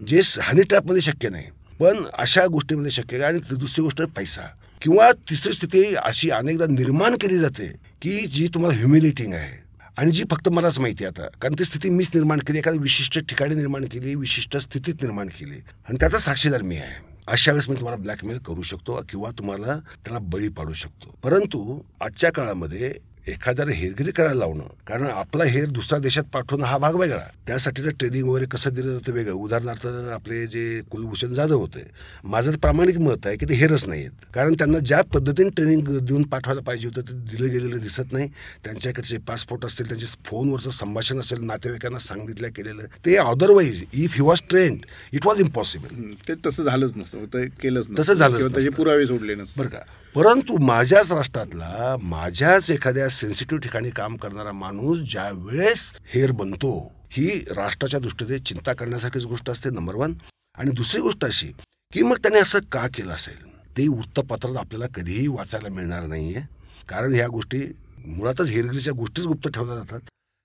[0.09, 1.45] जे हनी ट्रॅपमध्ये शक्य नाही
[1.81, 3.25] पण अशा गोष्टीमध्ये शक्य आहे.
[3.25, 4.43] आणि दुसरी गोष्ट पैसा.
[4.83, 7.73] किंवा तिसरी स्थिती अशी अनेकदा निर्माण केली जाते
[8.03, 9.64] की जी तुम्हाला ह्युमिलेटिंग आहे.
[9.99, 13.19] आणि जी फक्त मलाच माहिती आहे आता कारण ती स्थिती मीच निर्माण केली एखाद्या विशिष्ट
[13.19, 15.55] ठिकाणी निर्माण केली विशिष्ट स्थितीत निर्माण केली.
[15.89, 17.15] आणि त्याचा साक्षीदार मी आहे.
[17.27, 21.19] अशा वेळेस मी तुम्हाला ब्लॅकमेल करू शकतो किंवा तुम्हाला त्याला बळी पाडू शकतो.
[21.23, 22.95] परंतु आजच्या काळामध्ये
[23.27, 27.23] एखाद्याला हेरगिरी करायला लावणं कारण आपला हेर दुसऱ्या देशात पाठवणं हा भाग वेगळा.
[27.47, 29.33] त्यासाठीचं ट्रेनिंग वगैरे कसं दिलं जातं वेगळं.
[29.35, 31.85] उदाहरणार्थ आपले जे कुलभूषण जाधव होते
[32.25, 35.89] माझं तर प्रामाणिक मत आहे की ते हेरच नाही आहेत कारण त्यांना ज्या पद्धतीने ट्रेनिंग
[35.99, 38.29] देऊन पाठवायला पाहिजे होतं ते दिलं गेलेलं दिसत नाही.
[38.65, 44.41] त्यांच्याकडचे पासपोर्ट असतील त्यांचे फोनवरचं संभाषण असेल नातेवाईकांना सांगितलं केलेलं ते otherwise if he was
[44.51, 44.79] trained
[45.13, 48.03] it was impossible ते तसं झालंच नसतं ते केलंच नसतं.
[48.03, 48.69] तसं किंवा त्याचे.
[48.69, 49.61] पुरावे सोडले नसते.
[49.61, 49.83] बरं का.
[50.15, 57.45] परंतु माझ्याच राष्ट्रातला माझ्याच एखाद्या सेन्सिटिव्ह ठिकाणी काम करणारा माणूस ज्या वेळेस हेर बनतो ही
[57.57, 60.15] राष्ट्राच्या दृष्टीने चिंता करण्यासारखीच गोष्ट असते नंबर वन
[60.59, 61.47] आणि दुसरी गोष्ट अशी
[61.93, 63.47] की मग त्याने असं का केलं असेल?
[63.77, 66.43] ते वृत्तपत्रात आपल्याला कधीही वाचायला मिळणार नाहीये.
[66.89, 67.59] कारण ह्या गोष्टी
[68.07, 70.01] मुळातच हेरगिरीच्या गोष्टीच गुप्त ठेवल्या जातात.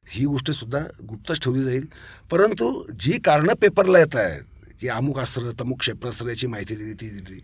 [0.07, 0.79] ही गोष्ट सुद्धा
[1.09, 1.85] गुप्तच ठेवली जाईल.
[2.31, 7.09] परंतु जी कारणं पेपरला येत आहेत की अमुक अस्त्र तमुक क्षेपणास्त्र याची माहिती दिली ती
[7.09, 7.39] दिली.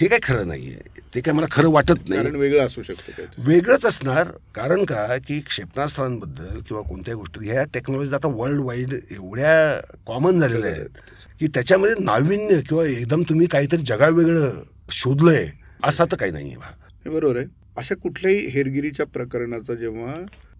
[0.00, 2.22] हे काय खरं नाही आहे ते काय मला खरं वाटत नाही.
[2.22, 3.22] कारण वेगळं असू शकतं.
[3.38, 4.30] वेगळंच असणार.
[4.54, 5.16] कारण का?
[5.16, 10.98] की क्षेपणास्त्रांबद्दल किंवा कोणत्याही गोष्टी ह्या टेक्नॉलॉजी आता वर्ल्ड वाईड एवढ्या कॉमन झालेल्या आहेत
[11.40, 15.46] की त्याच्यामध्ये नाविन्य किंवा एकदम तुम्ही काहीतरी जगावेगळं शोधलंय
[15.84, 17.46] असा तर काही नाही आहे हे बरोबर आहे.
[17.76, 20.14] अशा कुठल्याही हेरगिरीच्या प्रकरणाचा जेव्हा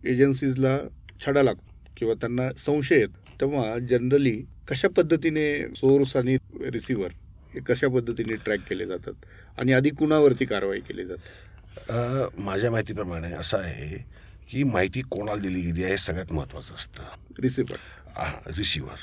[0.04, 0.78] एजन्सीजला
[1.26, 3.08] छडा लागतो किंवा त्यांना संशय येत
[3.40, 4.36] तेव्हा जनरली
[4.68, 7.10] कशा पद्धतीने सोर्स आणि रिसिव्हर
[7.54, 9.14] हे कशा पद्धतीने ट्रॅक केले जातात?
[9.58, 12.42] आणि आधी कुणावरती कारवाई केली जाते?
[12.42, 14.04] माझ्या माहितीप्रमाणे असं आहे
[14.48, 17.02] की माहिती कोणाला दिली गेली आहे हे सगळ्यात महत्त्वाचं असतं.
[17.42, 18.98] रिसिव्हर रिसिव्हर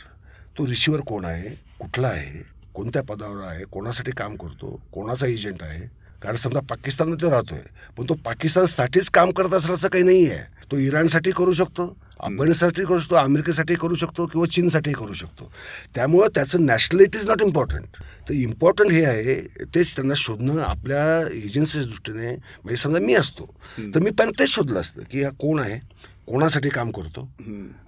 [0.58, 1.56] तो रिसिव्हर कोण आहे?
[1.80, 2.42] कुठला आहे?
[2.74, 3.64] कोणत्या पदावर आहे?
[3.64, 4.82] कोणासाठी काम करतो?
[4.92, 6.03] कोणाचा एजंट आहे?
[6.24, 7.60] कारण समजा पाकिस्तानमध्ये तो राहतोय.
[7.98, 11.86] पण तो पाकिस्तानसाठीच काम करत असेल असं काही नाही आहे तो इराणसाठी करू शकतो
[12.20, 15.52] अफगाणिस्तानसाठी करू शकतो अमेरिकेसाठी करू शकतो किंवा चीनसाठी करू शकतो.
[15.96, 17.98] त्यामुळं त्याचं नॅशनॅलिटी इज नॉट इम्पॉर्टंट
[18.30, 19.36] तर इम्पॉर्टंट हे आहे
[19.76, 23.54] तेच त्यांना शोधणं आपल्या एजन्सीच्या दृष्टीने म्हणजे समजा मी असतो
[23.96, 25.80] तर मी पण तेच शोधलं असतं की हा कोण आहे
[26.28, 27.28] कोणासाठी काम करतो?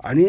[0.04, 0.26] आणि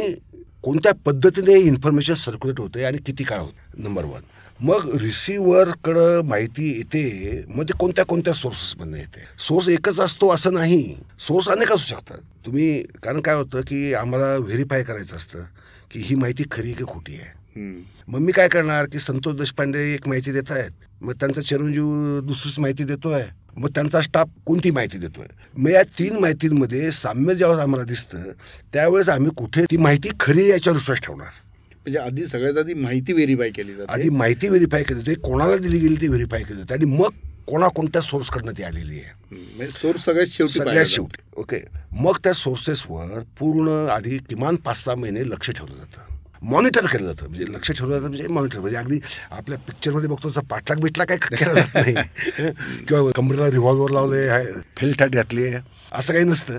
[0.67, 4.23] कोणत्या पद्धतीने इन्फॉर्मेशन सर्क्युलेट होते आणि किती काळ होते नंबर वन
[4.61, 9.21] मग रिसिव्हरकडं माहिती येते मग ते कोणत्या कोणत्या सोर्सेसमधनं येते?
[9.39, 10.95] सोर्स एकच असतो असं नाही.
[11.19, 12.19] सोर्स अनेक असू शकतात.
[12.47, 15.45] तुम्ही कारण काय होतं की आम्हाला व्हेरीफाय करायचं असतं
[15.91, 17.73] की ही माहिती खरी की खोटी आहे.
[18.09, 22.59] मग मी काय करणार की संतोष देशपांडे एक माहिती देत आहेत मग त्यांचा चिरंजीव दुसरीच
[22.59, 23.23] माहिती देतोय.
[23.57, 25.27] मग त्यांचा स्टाफ कोणती माहिती देतोय?
[25.57, 28.31] मग या तीन माहितींमध्ये साम्य ज्यावेळेस आम्हाला दिसतं
[28.73, 31.29] त्यावेळेस आम्ही कुठे ती माहिती खरी याच्यावर विश्वास ठेवणार.
[31.77, 33.93] म्हणजे आधी सगळ्यात आधी माहिती व्हेरीफाय केली जाते.
[33.93, 37.11] आधी माहिती व्हेरीफाय केली जाते कोणाला दिली गेली ती व्हेरीफाय केली जाते आणि मग
[37.47, 39.13] कोणाकोणत्या सोर्सकडनं ती आलेली आहे.
[39.31, 39.57] हम्म.
[39.57, 41.59] म्हणजे सोर्स सगळ्यात शेवटी सगळ्यात शेवटी ओके
[41.93, 46.16] मग त्या सोर्सेसवर पूर्ण आधी किमान पाच सहा महिने लक्ष ठेवलं जातं.
[46.51, 47.29] मॉनिटर केलं जातं.
[47.29, 51.17] म्हणजे लक्ष ठेवलं जातं म्हणजे मॉनिटर म्हणजे अगदी आपल्या पिक्चरमध्ये बघतो तसं पाठलाग बिटला काय
[51.17, 51.95] केला जात नाही.
[52.89, 54.29] किंवा कमरेला रिव्हॉल्वर लावले
[54.77, 55.61] फेलटॅट घातली आहे.
[55.93, 56.59] असं काही नसतं.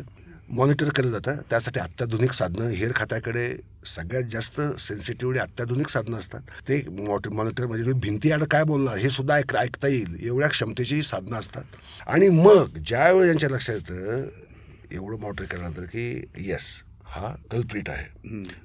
[0.50, 1.36] मॉनिटर केलं जातं.
[1.50, 6.42] त्यासाठी अत्याधुनिक साधनं हेर खात्याकडे सगळ्यात जास्त सेन्सिटिव्ह अत्याधुनिक साधनं असतात.
[6.68, 6.84] ते
[7.32, 10.18] मॉनिटर म्हणजे तुम्ही भिंती आड काय बोलणार हे सुद्धा ऐक ऐकता येईल.
[10.22, 11.64] एवढ्या क्षमतेची साधनं असतात.
[12.08, 14.28] आणि मग ज्यावेळी यांच्या लक्षात येतं
[14.92, 18.06] एवढं मॉनिटर केल्यानंतर की येस हा कल्प्रिट आहे.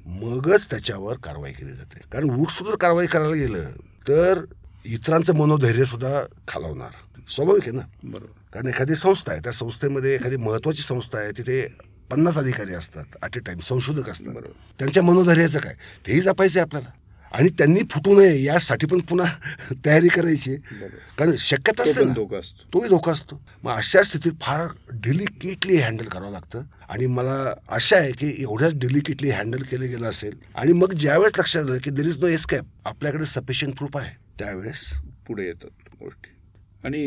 [0.07, 2.01] मगच त्याच्यावर कारवाई केली जाते.
[2.13, 3.71] कारण उठसूट जर कारवाई करायला गेलं
[4.09, 4.45] तर
[4.85, 6.91] इतरांचं मनोधैर्य सुद्धा खालावणार.
[7.29, 7.83] स्वाभाविक आहे ना?
[8.05, 8.27] बरोबर.
[8.53, 11.67] कारण एखादी संस्था आहे त्या संस्थेमध्ये एखादी महत्वाची संस्था आहे तिथे
[12.11, 14.33] पन्नास अधिकारी असतात ॲट ए टाइम संशोधक असतात.
[14.33, 14.51] बरोबर.
[14.79, 15.75] त्यांच्या मनोधैर्याचं काय?
[16.07, 16.91] तेही जपायचं आहे आपल्याला.
[17.33, 19.27] आणि त्यांनी फुटू नये यासाठी पण पुन्हा
[19.87, 20.57] तयारी करायची.
[21.19, 22.65] कारण शक्यता असते धोका असतो.
[22.73, 23.41] तोही धोका असतो.
[23.63, 26.63] मग अशा स्थितीत फार डेलिकेटली हँडल करावं लागतं.
[26.89, 30.37] आणि मला आशा आहे की एवढ्याच डेलिकेटली हँडल केलं गेलं असेल.
[30.55, 34.89] आणि मग ज्यावेळेस लक्षात आलं की देर इज नो एस्केप आपल्याकडे सफिशियंट प्रूफ आहे त्यावेळेस
[35.27, 36.31] पुढे येतात गोष्टी.
[36.85, 37.03] आणि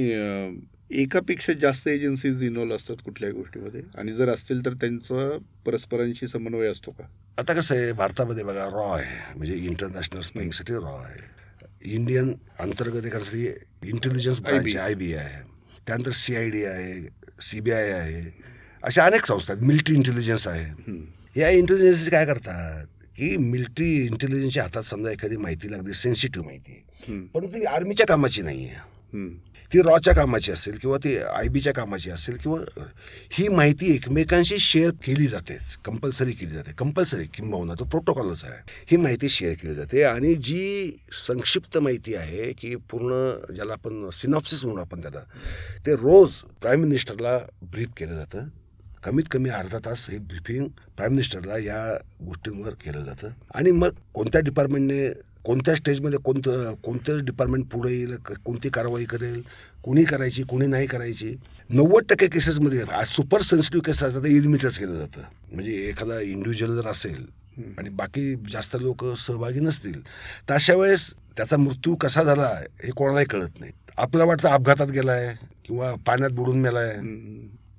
[1.01, 3.81] एकापेक्षा जास्त एजन्सीज इन्व्हॉल्व असतात कुठल्याही गोष्टीमध्ये.
[3.97, 7.03] आणि जर असतील तर त्यांचा परस्परांशी समन्वय असतो का?
[7.39, 13.45] आता कसं आहे भारतामध्ये बघा रॉ आहे म्हणजे इंटरनॅशनल स्पेईंगसाठी रॉ आहे इंडियन अंतर्गत एखादी
[13.89, 14.75] इंटेलिजन्स ब्रांच.
[14.75, 15.41] आय बी आहे
[15.87, 16.93] त्यानंतर सी आय डी आहे
[17.41, 18.21] सी बी आय आहे
[18.83, 20.65] अशा अनेक संस्था आहेत मिलिटरी इंटेलिजन्स आहे.
[21.35, 22.85] या इंटेलिजन्स काय करतात
[23.17, 26.83] की मिलिटरी इंटेलिजन्सच्या हातात समजा एखादी माहिती लागते सेन्सिटिव्ह माहिती.
[27.33, 29.27] परंतु ती आर्मीच्या कामाची नाही आहे.
[29.73, 32.83] ती रॉच्या कामाची असेल किंवा ती आय बीच्या कामाची असेल किंवा
[33.31, 38.61] ही माहिती एकमेकांशी शेअर केली जातेच कंपल्सरी केली जाते कंपल्सरी किंबहुना तो प्रोटोकॉलच आहे.
[38.91, 40.91] ही माहिती शेअर केली जाते आणि जी
[41.27, 45.19] संक्षिप्त माहिती आहे की पूर्ण ज्याला आपण सिनॉप्सिस म्हणू आपण त्याला
[45.85, 48.47] ते रोज प्राईम मिनिस्टरला ब्रीफ केलं जातं.
[49.03, 51.83] कमीत कमी अर्धा तास हे ब्रीफिंग प्राईम मिनिस्टरला या
[52.25, 53.29] गोष्टींवर केलं जातं.
[53.55, 55.07] आणि मग कोणत्या डिपार्टमेंटने
[55.45, 59.41] कोणत्या स्टेजमध्ये कोणतं कोणतं डिपार्टमेंट पुढे येईल कोणती कारवाई करेल
[59.83, 61.35] कुणी करायची कुणी नाही करायची.
[61.69, 65.21] नव्वद टक्के केसेसमध्ये सुपर सेन्सिटिव्ह केसेस असतात ते इलिमिटच केलं जातं.
[65.51, 67.25] म्हणजे एखादा इंडिव्हिज्युअल जर असेल
[67.77, 70.01] आणि बाकी जास्त लोक सहभागी नसतील
[70.49, 72.47] तर अशा वेळेस त्याचा मृत्यू कसा झाला
[72.83, 73.71] हे कोणालाही कळत नाही.
[73.97, 76.95] आपल्याला वाटतं अपघातात गेलाय किंवा पाण्यात बुडून मेलाय.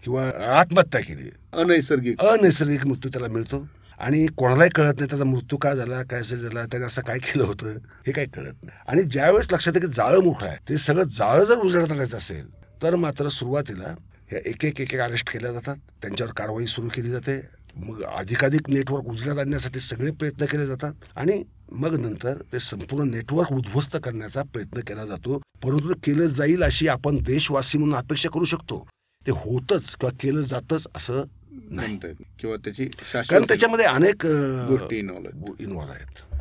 [0.05, 1.31] किंवा आत्महत्या केली.
[1.53, 2.21] अनैसर्गिक.
[2.21, 3.67] अनैसर्गिक मृत्यू त्याला मिळतो.
[3.99, 7.45] आणि कोणालाही कळत नाही त्याचा मृत्यू का झाला काय असं झाला त्याने असं काय केलं
[7.45, 8.79] होतं हे काही कळत नाही.
[8.89, 12.47] आणि ज्यावेळेस लक्षात येतं की जाळं मोठं आहे ते सगळं जाळं जर उजळत आणायचं असेल
[12.83, 13.95] तर मात्र सुरुवातीला
[14.31, 15.77] ह्या एक एक एक एक अरेस्ट केल्या जातात.
[16.03, 17.41] त्यांच्यावर कारवाई सुरू केली जाते.
[17.77, 20.93] मग अधिकाधिक नेटवर्क उजळत आणण्यासाठी सगळे प्रयत्न केले जातात.
[21.17, 25.41] आणि मग नंतर ते संपूर्ण नेटवर्क उद्ध्वस्त करण्याचा प्रयत्न केला जातो.
[25.63, 28.87] परंतु ते केलं जाईल अशी आपण देशवासी म्हणून अपेक्षा करू शकतो.
[29.27, 31.23] ते होतच किंवा केलं जातच असं
[31.71, 35.61] म्हणता येत किंवा त्याची कारण त्याच्यामध्ये अनेक गोष्टी आहेत.
[35.61, 36.35] इन्व्हॉल्व आहेत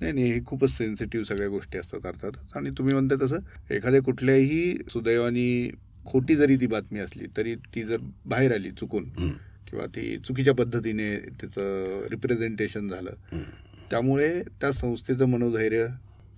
[0.00, 4.76] नाही नाही हे खूपच सेन्सिटिव्ह सगळ्या गोष्टी असतात अर्थातच आणि तुम्ही म्हणता तसं एखाद्या कुठल्याही
[4.92, 5.70] सुदैवानी
[6.06, 7.96] खोटी जरी ती बातमी असली तरी ती जर
[8.26, 9.04] बाहेर आली चुकून.
[9.70, 13.10] किंवा ती चुकीच्या पद्धतीने त्याचं रिप्रेझेंटेशन झालं.
[13.90, 15.86] त्यामुळे त्या संस्थेचं मनोधैर्य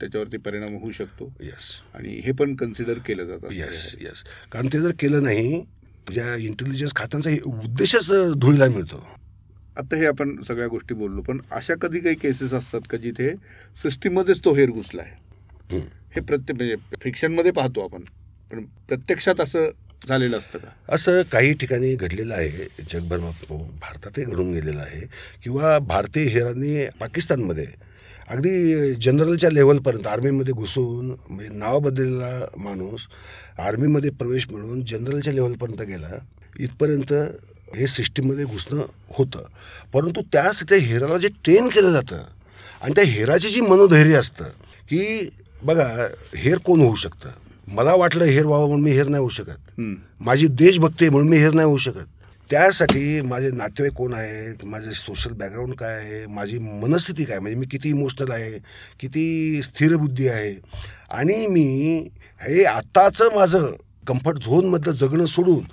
[0.01, 3.95] त्याच्यावरती परिणाम होऊ शकतो येस आणि हे पण कन्सिडर केलं जातं येस.
[4.01, 5.63] येस कारण ते जर केलं नाही
[6.09, 9.07] तुझ्या इंटेलिजन्स खात्यांचा उद्देशच धुळीला मिळतो.
[9.79, 13.31] आता हे आपण सगळ्या गोष्टी बोललो पण अशा कधी काही केसेस असतात का जिथे
[13.77, 15.79] सिस्टीममध्येच तो हेर घुसला आहे.
[16.15, 18.03] हे प्रत्येक म्हणजे फिक्शनमध्ये पाहतो आपण
[18.51, 19.71] पण प्रत्यक्षात असं
[20.09, 20.69] झालेलं असतं का?
[20.89, 25.01] असं काही ठिकाणी घडलेलं आहे जगभर भारतातही घडून गेलेलं आहे
[25.45, 27.67] किंवा भारतीय हेरांनी पाकिस्तानमध्ये
[28.31, 33.01] अगदी जनरलच्या लेवलपर्यंत आर्मीमध्ये घुसून म्हणजे नाव बदललेला माणूस
[33.59, 36.19] आर्मीमध्ये प्रवेश मिळवून जनरलच्या लेवलपर्यंत गेला
[36.61, 37.13] इथपर्यंत
[37.77, 39.45] हे सिस्टीममध्ये घुसणं होतं.
[39.93, 42.23] परंतु त्यासाठी हेराला जे ट्रेन केलं जातं
[42.83, 44.45] आणि त्या हेराची जी मनोधैर्य असतं
[44.91, 45.29] की
[45.63, 45.87] बघा
[46.37, 47.29] हेर कोण होऊ शकतं?
[47.69, 49.81] मला वाटलं हेर व्हावं म्हणून मी हेर नाही होऊ शकत.
[50.21, 52.07] माझी देशभक्ती आहे म्हणून मी हेर नाही होऊ शकत.
[52.51, 54.65] त्यासाठी माझे नातेवाईक कोण आहेत?
[54.65, 56.27] माझे सोशल बॅकग्राऊंड काय आहे?
[56.27, 57.39] माझी मनस्थिती काय?
[57.39, 58.59] म्हणजे मी किती इमोशनल आहे?
[59.01, 60.57] किती स्थिर बुद्धी आहे?
[61.11, 62.09] आणि मी
[62.41, 63.67] हे आत्ताचं माझं
[64.07, 65.65] कम्फर्ट झोनमधलं जगणं सोडून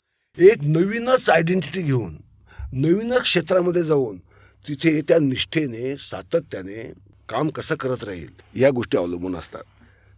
[0.41, 2.17] एक नवीनच आयडेंटिटी घेऊन
[2.73, 4.17] नवीनच क्षेत्रामध्ये जाऊन
[4.67, 6.93] तिथे त्या निष्ठेने सातत्याने
[7.29, 9.63] काम कसं करत राहील या गोष्टी अवलंबून असतात.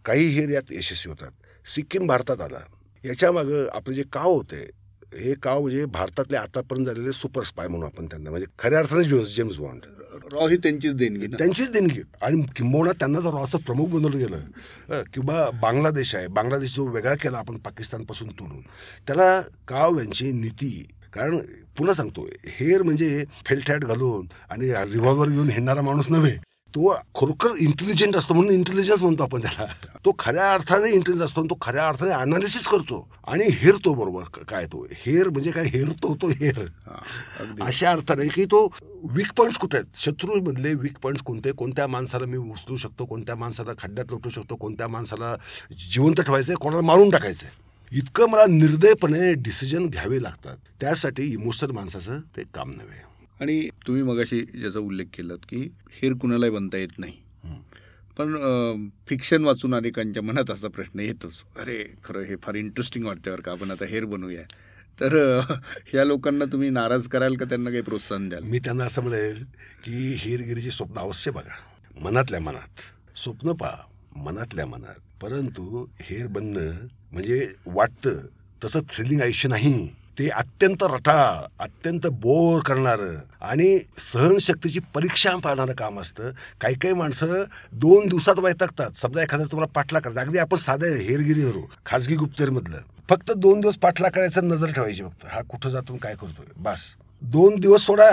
[0.04, 1.30] काही हेर यात यशस्वी होतात.
[1.68, 2.58] सिक्कीम भारतात आला.
[3.04, 4.70] याच्यामागं आपलं जे का होते
[5.16, 8.30] हे काव म्हणजे भारतातले आतापर्यंत झालेले सुपर स्पाय म्हणून आपण त्यांना.
[8.30, 9.84] म्हणजे खऱ्या अर्थाने जेम्स जेम्स बॉन्ड.
[10.32, 12.00] रॉ ही त्यांचीच देणगी त्यांचीच देणगी.
[12.22, 17.38] आणि किंबहुना त्यांना जर रॉचं प्रमुख बनवलं गेलं किंवा बांगलादेश आहे बांगलादेश जो वेगळा केला
[17.38, 18.60] आपण पाकिस्तानपासून तोडून
[19.06, 20.70] त्याला काव यांची नीती
[21.12, 21.38] कारण
[21.78, 26.36] पुन्हा सांगतो हेर म्हणजे फेलठॅट घालून आणि रिव्हॉल्वर घेऊन हिंडणारा माणूस नव्हे.
[26.74, 29.66] तो खरोखर इंटेलिजंट असतो म्हणून इंटेलिजन्स म्हणतो आपण त्याला.
[30.04, 34.84] तो खऱ्या अर्थाने इंटेलिजन्स असतो तो खऱ्या अर्थाने अनालिसिस करतो आणि हेरतो बरोबर काय तो.
[34.92, 35.64] हेर म्हणजे काय?
[35.64, 36.58] हेरतो तो हेर.
[37.60, 38.66] अशा अर्थाने की तो
[39.10, 39.96] वीक पॉईंट्स कुठे आहेत?
[39.96, 41.52] शत्रूमधले वीक पॉईंट्स कोणते?
[41.52, 43.04] कोणत्या माणसाला मी उचलू शकतो?
[43.04, 44.56] कोणत्या माणसाला खड्ड्यात लोटू शकतो?
[44.56, 45.34] कोणत्या माणसाला
[45.90, 50.56] जिवंत ठेवायचं आहे कोणाला मारून टाकायचं आहे इतकं मला निर्दयपणे डिसिजन घ्यावे लागतात.
[50.80, 53.13] त्यासाठी इमोशनल माणसाचं ते काम नव्हे.
[53.40, 57.12] आणि तुम्ही मगाशी ज्याचा उल्लेख केलात की हेर कुणालाही बनता येत नाही.
[58.18, 63.42] पण फिक्शन वाचून अनेकांच्या मनात असा प्रश्न येतोच अरे खरं हे फार इंटरेस्टिंग वाटतं बरं
[63.42, 64.42] का आपण आता हेर बनवूया
[65.00, 65.16] तर
[65.86, 68.42] ह्या लोकांना तुम्ही नाराज कराल का त्यांना काही प्रोत्साहन द्याल?
[68.42, 69.42] मी त्यांना असं म्हणेल
[69.84, 71.56] की हेरगिरीची स्वप्न अवश्य बघा.
[72.00, 72.80] मनातल्या मनात.
[73.16, 73.76] स्वप्न पहा
[74.16, 75.00] मनातल्या मनात.
[75.22, 78.20] परंतु हेर बनणं म्हणजे वाटतं
[78.64, 79.88] तसं थ्रिलिंग आयुष्य नाही.
[80.18, 83.78] ते अत्यंत रटाळ अत्यंत बोर करणारं आणि
[84.12, 86.30] सहनशक्तीची परीक्षा पाहणारं काम असतं.
[86.60, 90.20] काही काही माणसं दोन दिवसात वैतागतात समजा एखादा तुम्हाला पाठला करायचा.
[90.20, 91.62] अगदी आपण साधं हेरगिरी धरू.
[91.86, 92.78] खाजगी गुप्तेरमधलं
[93.10, 95.26] फक्त दोन दिवस पाठला करायचं नजर ठेवायची फक्त.
[95.26, 96.46] हा कुठं जातो काय करतोय?
[96.56, 96.84] बस.
[97.22, 98.10] दोन दिवस सोडा.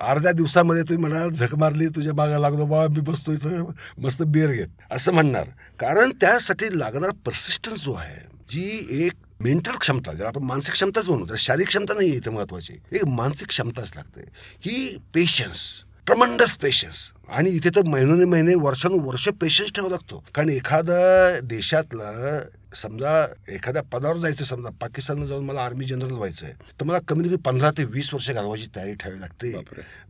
[0.00, 3.64] अर्ध्या दिवसामध्ये तुम्ही म्हणाल झक मारली तुझ्या मागा लागलो बाबा मी बसतो इथं.
[3.98, 4.68] मस्त बिअर घेत.
[4.90, 5.44] असं म्हणणार.
[5.80, 11.26] कारण त्यासाठी लागणारा परसिस्टन्स जो आहे जी एक मेंटल क्षमता ज्याला आपण मानसिक क्षमताच म्हणू
[11.30, 12.72] तर शारीरिक क्षमता नाही इथे महत्वाची.
[12.92, 14.20] एक मानसिक क्षमताच लागते.
[14.62, 20.24] की पेशन्स ट्रमंडस पेशन्स आणि इथे तर महिनोने महिने वर्षानुवर्ष पेशन्स ठेवावा लागतो.
[20.34, 22.42] कारण एखादा देशातलं
[22.74, 27.26] समजा एखाद्या पदावर जायचं समजा पाकिस्तानला जाऊन मला आर्मी जनरल व्हायचं आहे तर मला कमीत
[27.26, 29.52] कमी पंधरा ते वीस वर्ष घालवायची तयारी ठेवावी लागते.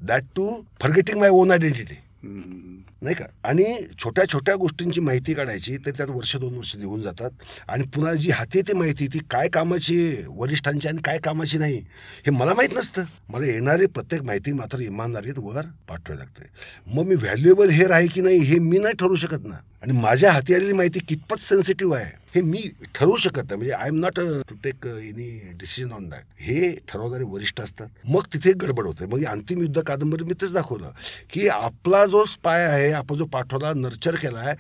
[0.03, 2.08] That to forgetting my own identity हं, हं, हं.
[2.25, 3.25] नाही का?
[3.45, 7.31] आणि छोट्या छोट्या गोष्टींची माहिती काढायची तर त्यात वर्ष दोन वर्ष निघून जातात.
[7.69, 11.79] आणि पुन्हा जी हाती ती माहिती ती काय कामाची वरिष्ठांची आणि काय कामाची नाही?
[12.27, 13.05] हे मला माहीत नसतं.
[13.29, 16.45] मला येणारी प्रत्येक माहिती मात्र इमानदारीत वर पाठवावी लागते.
[16.87, 19.57] मग मी व्हॅल्युएबल हे आहे की नाही हे मी नाही ठरवू शकत ना.
[19.83, 22.28] आणि माझ्या हाती आलेली माहिती कितपत सेन्सिटिव्ह आहे?
[22.38, 22.62] हे मी
[22.94, 23.57] ठरवू शकत नाही.
[23.57, 25.29] म्हणजे I am not to take any
[25.61, 27.88] decision on that हे ठरवणारे वरिष्ठ असतात.
[28.05, 29.07] मग तिथे गडबड होते.
[29.07, 30.90] मग अंतिम युद्ध कादंबरी मी तेच दाखवलं
[31.31, 34.55] की आपला जो स्पाय आहे आपण जो पाठवला नर्चर केला आहे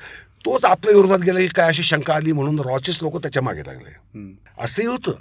[0.44, 3.90] तोच आपल्या विरोधात गेला की काय अशी शंका आली म्हणून रॉचेस लोक त्याच्यामागे लागले.
[4.58, 5.12] असंही होतं.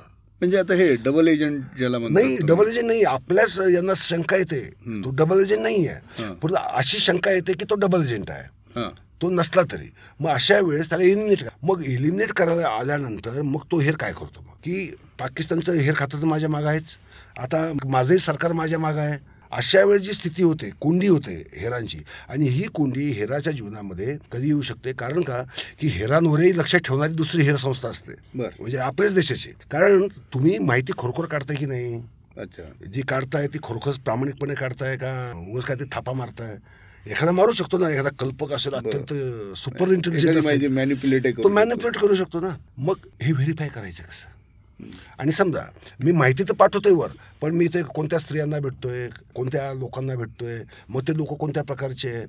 [0.42, 2.38] म्हणजे आता हे डबल एजंट ज्याला नाही.
[2.38, 3.04] डबल एजंट नाही.
[3.04, 4.60] आपल्याच यांना शंका येते.
[5.04, 6.24] तो डबल एजंट नाही आहे.
[6.34, 8.80] परंतु अशी शंका येते की तो डबल एजंट आहे.
[9.22, 13.96] तो नसला तरी मग अशा वेळेस त्याला एलिमिनेट मग एलिमिनेट करायला आल्यानंतर मग तो हेर
[13.96, 14.54] काय करतो मग?
[14.64, 16.98] की पाकिस्तानचं हेर खातं तर माझ्या मागं आहेच.
[17.40, 19.18] आता माझंही सरकार माझ्या मागं आहे.
[19.52, 21.98] अशा वेळेस जी स्थिती होते कोंडी होते हेरांची
[22.30, 24.94] आणि ही कोंडी हेराच्या जीवनामध्ये कधी येऊ शकते?
[24.94, 25.44] कारण का?
[25.80, 28.14] की हेरांवरही लक्ष ठेवणारी दुसरी हेर संस्था असते.
[28.36, 28.50] बरं.
[28.60, 29.50] म्हणजे आपल्याच देशाची.
[29.50, 32.02] कारण तुम्ही माहिती खरोखर काढताय की नाही?
[32.38, 32.64] अच्छा.
[32.94, 35.34] जी काढताय ती खरोखरच प्रामाणिकपणे काढताय का?
[35.50, 36.58] उगाच काय ते थापा मारताय?
[37.06, 39.14] एखादा मारू शकतो ना एखादा कल्पक असेल अत्यंत
[39.58, 42.50] सुपर इंटेलिजंट असेल मॅन्युप्युलेट तो मॅनिपुलेट करू शकतो ना.
[42.78, 44.36] मग हे व्हेरीफाय करायचं कसं?
[45.20, 45.62] आणि समजा
[46.04, 51.08] मी माहिती तर पाठवतोय वर पण मी इथे कोणत्या स्त्रियांना भेटतोय कोणत्या लोकांना भेटतोय मग
[51.08, 52.28] ते लोक कोणत्या प्रकारचे आहेत?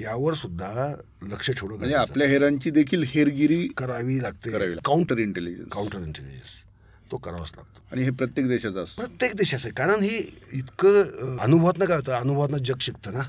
[0.00, 4.74] यावर सुद्धा लक्ष ठेवणं म्हणजे आपल्या हेरांची देखील हेरगिरी करावी लागते.
[4.84, 6.64] काउंटर इंटेलिजन्स काउंटर इंटेलिजन्स
[7.10, 7.80] तो करावाच लागतो.
[7.92, 9.02] आणि हे प्रत्येक देशाचं असतं.
[9.02, 9.72] प्रत्येक देशाचं आहे.
[9.74, 10.16] कारण हे
[10.52, 12.12] इतकं अनुभवातनं काय होतं?
[12.12, 13.22] अनुभवातनं जग शिकतं ना.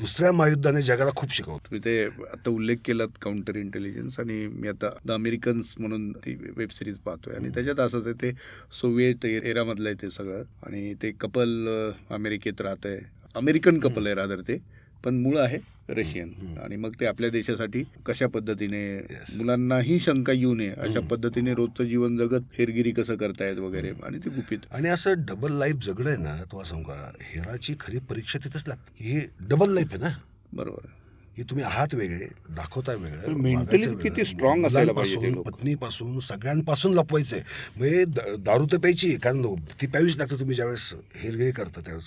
[0.00, 1.78] दुसऱ्या महायुद्धाने जगाला खूप शिकवतं.
[1.84, 6.98] ते आता उल्लेख केलात काउंटर इंटेलिजन्स आणि मी आता द अमेरिकन्स म्हणून ती वेब सिरीज
[6.98, 7.34] पाहतोय.
[7.36, 8.32] आणि त्याच्यात असंच आहे ते
[8.80, 10.42] सोव्हिएट एरामधलं आहे ते सगळं.
[10.66, 11.68] आणि ते कपल
[12.10, 12.98] अमेरिकेत राहत आहे
[13.36, 14.58] अमेरिकन कपल आहे रादर ते.
[15.04, 15.58] पण मूळ आहे
[15.88, 16.32] रशियन.
[16.64, 18.98] आणि मग ते आपल्या देशासाठी कशा पद्धतीने
[19.36, 24.30] मुलांनाही शंका येऊ नये अशा पद्धतीने रोजचं जीवन जगत हेरगिरी कसं करतायत वगैरे आणि ते
[24.30, 24.58] गुपित.
[24.70, 29.04] आणि असं डबल लाईफ जगणं आहे ना तुम्हाला सांगू का हेराची खरी परीक्षा तिथंच लागते.
[29.04, 30.10] हे डबल लाईफ आहे ना.
[30.52, 31.00] बरोबर आहे.
[31.36, 33.96] की तुम्ही आहात वेगळे दाखवता वेगळं वेगळं.
[33.96, 35.50] किती strong असायला पाहिजे लोक.
[35.50, 37.40] पत्नीपासून सगळ्यांपासून लपवायचंय.
[37.76, 42.06] म्हणजे द- दारू तर प्यायची कारण ती प्यावीच लागतं तुम्ही ज्यावेळेस हेरगिरी करता त्यावेळेस.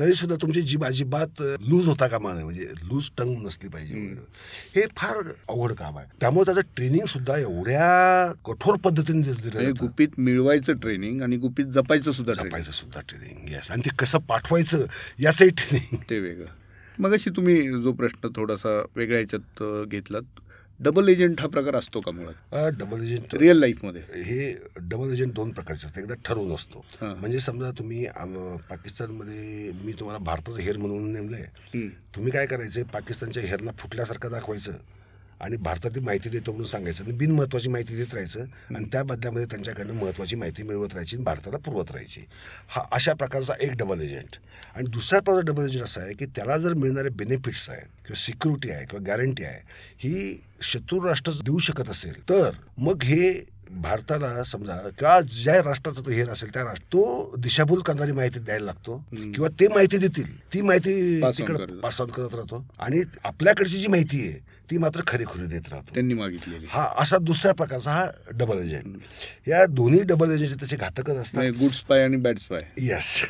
[0.00, 4.80] तरी सुद्धा तुमची जीभ अजिबात लूज होता कामा नये म्हणजे लूज टंग नसली पाहिजे वगैरे.
[4.80, 5.16] हे फार
[5.48, 6.06] अवघड काम आहे.
[6.20, 9.72] त्यामुळे त्याचं ट्रेनिंग सुद्धा एवढ्या कठोर पद्धतीने दिलं म्हणजे.
[9.80, 14.18] गुपित मिळवायचं ट्रेनिंग आणि गुपित जपायचं सुद्धा ट्रेनिंग जपायचं सुद्धा ट्रेनिंग येस आणि ते कसं
[14.18, 14.84] पाठवायचं
[15.18, 16.46] याचंही ट्रेनिंग ते वेगळं.
[16.98, 20.40] मग अशी तुम्ही जो प्रश्न थोडासा वेगळ्या ह्याच्यात अ, घेतलात
[20.80, 22.54] डबल एजंट हा प्रकार असतो का मुळात?
[22.78, 26.02] डबल एजंट रिअल लाईफमध्ये हे डबल एजंट दोन प्रकारचे असतात.
[26.02, 26.84] एकदा ठरवून असतो.
[27.02, 28.04] म्हणजे समजा तुम्ही
[28.70, 31.44] पाकिस्तानमध्ये मी तुम्हाला भारताचं हेर म्हणून नेमलंय.
[32.16, 32.82] तुम्ही काय करायचं?
[32.92, 34.72] पाकिस्तानच्या हेरला फुटल्यासारखं दाखवायचं.
[35.40, 39.92] आणि भारतातील माहिती देतो म्हणून सांगायचं आणि बिनमहत्वाची माहिती देत राहायचं आणि त्या बदल्यामध्ये त्यांच्याकडनं
[39.92, 42.20] महत्त्वाची माहिती मिळवत राहायची आणि भारताला पुरवत राहायची.
[42.68, 44.36] हा अशा प्रकारचा एक डबल एजंट
[44.74, 48.70] आणि दुसरा प्रकारचा डबल एजंट असा आहे की त्याला जर मिळणारे बेनिफिट्स आहेत किंवा सिक्युरिटी
[48.70, 49.60] आहे किंवा गॅरंटी आहे
[49.98, 53.32] ही शत्रू राष्ट्र देऊ शकत असेल तर मग हे
[53.72, 58.64] भारताला समजा किंवा ज्या राष्ट्राचा तो हेर असेल त्या राष्ट्र तो दिशाभूल करणारी माहिती द्यायला
[58.64, 60.36] लागतो किंवा ते माहिती देतील.
[60.54, 61.80] ती माहिती तिकडे.
[61.80, 62.64] पास ऑन करत राहतो.
[62.78, 64.38] आणि आपल्याकडची जी माहिती आहे
[64.70, 65.94] ती मात्र खरीखुरी देत राहतो.
[65.94, 66.66] त्यांनी मागितलेली.
[66.70, 71.44] हा असा दुसऱ्या प्रकारचा हा डबल एजंट या दोन्ही डबल एजंट तसे घातकच असतात.
[71.58, 73.24] गुड स्पाय आणि बॅड स्पाय येस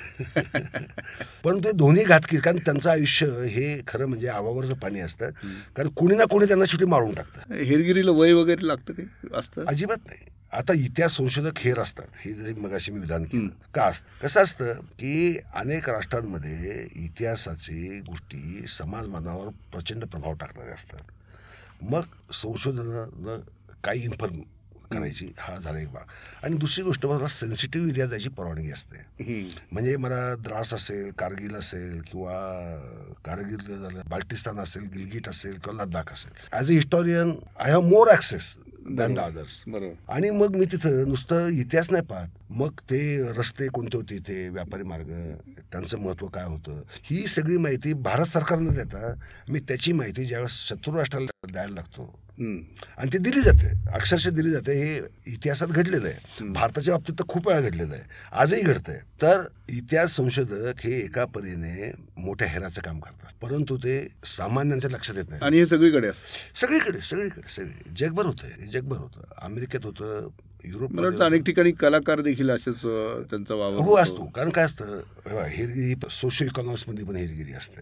[1.45, 5.31] पण ते दोन्ही घातकी कारण त्यांचं आयुष्य हे खरं म्हणजे आवावरचं पाणी असतं
[5.77, 7.55] कारण कुणी ना कोणी त्यांना शेवटी मारून टाकतं.
[7.55, 9.09] हेरगिरीला वय वगैरे लागतं काही?
[9.35, 9.65] असतं?
[9.67, 10.29] अजिबात नाही.
[10.53, 12.07] आता इतिहास संशोधक हेर असतात.
[12.21, 13.49] हे जरी मगाशी मी विधान केलं.
[13.75, 14.27] का असतं?
[14.27, 21.01] कसं असतं की अनेक राष्ट्रांमध्ये इतिहासाची गोष्टी समाजमानावर प्रचंड प्रभाव टाकणारे असतात.
[21.83, 23.41] मग संशोधनानं
[23.85, 24.41] काही इन्फॉर्म
[24.93, 26.05] करायची हा झाला एक भाग.
[26.45, 29.05] आणि दुसरी गोष्ट मला सेन्सिटिव्ह एरिया जायची परवानगी असते.
[29.73, 32.33] म्हणजे मला द्रास असेल कारगिल असेल किंवा
[33.25, 36.33] कारगिल झालं बाल्टिस्तान असेल गिलगिट असेल किंवा लडाख असेल.
[36.53, 38.57] As a historian I have more access
[38.89, 39.95] than others बरोबर.
[40.09, 42.29] आणि मग मी तिथं नुसतं इतिहास नाही पाहत.
[42.51, 44.49] मग ते रस्ते कोणते होते इथे?
[44.49, 45.09] व्यापारी मार्ग
[45.73, 46.83] त्यांचं महत्त्व काय होतं?
[47.03, 49.15] ही सगळी माहिती भारत सरकारनं देता.
[49.49, 52.19] मी त्याची माहिती ज्यावेळेस शत्रू राष्ट्राला द्यायला लागतो.
[52.41, 53.71] आणि ती दिली जाते.
[53.93, 54.73] अक्षरशः दिली जाते.
[54.73, 56.49] हे इतिहासात घडलेलं आहे.
[56.49, 58.03] भारताच्या बाबतीत तर खूप वेळा घडलेलं आहे.
[58.33, 59.01] आजही घडतंय.
[59.23, 63.33] तर इतिहास संशोधक हे एका परीने मोठ्या हेराचं काम करतात.
[63.43, 65.45] परंतु ते सामान्यांच्या लक्षात येत नाही.
[65.45, 66.57] आणि हे सगळीकडे असतं.
[66.61, 67.95] सगळीकडे सगळीकडे सगळे.
[67.97, 69.25] जगभर होतं जगभर होतं.
[69.43, 70.29] अमेरिकेत होतं
[70.65, 72.81] युरोप अनेक ठिकाणी कलाकार देखील असेच
[73.31, 73.97] त्यांचा वावर हो.
[73.97, 74.25] असतो.
[74.35, 75.01] कारण काय असतं?
[75.49, 77.81] हेरगिरी सोशो इकॉनॉमिक्समध्ये पण हेरगिरी असते.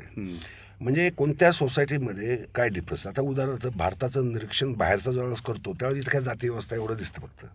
[0.80, 6.22] म्हणजे कोणत्या सोसायटीमध्ये काय डिफरन्स आता उदाहरणार्थ भारताचं निरीक्षण बाहेरचा ज्यावेळेस करतो त्यावेळेस इथं काय
[6.22, 7.46] जाती व्यवस्था एवढं दिसतं फक्त.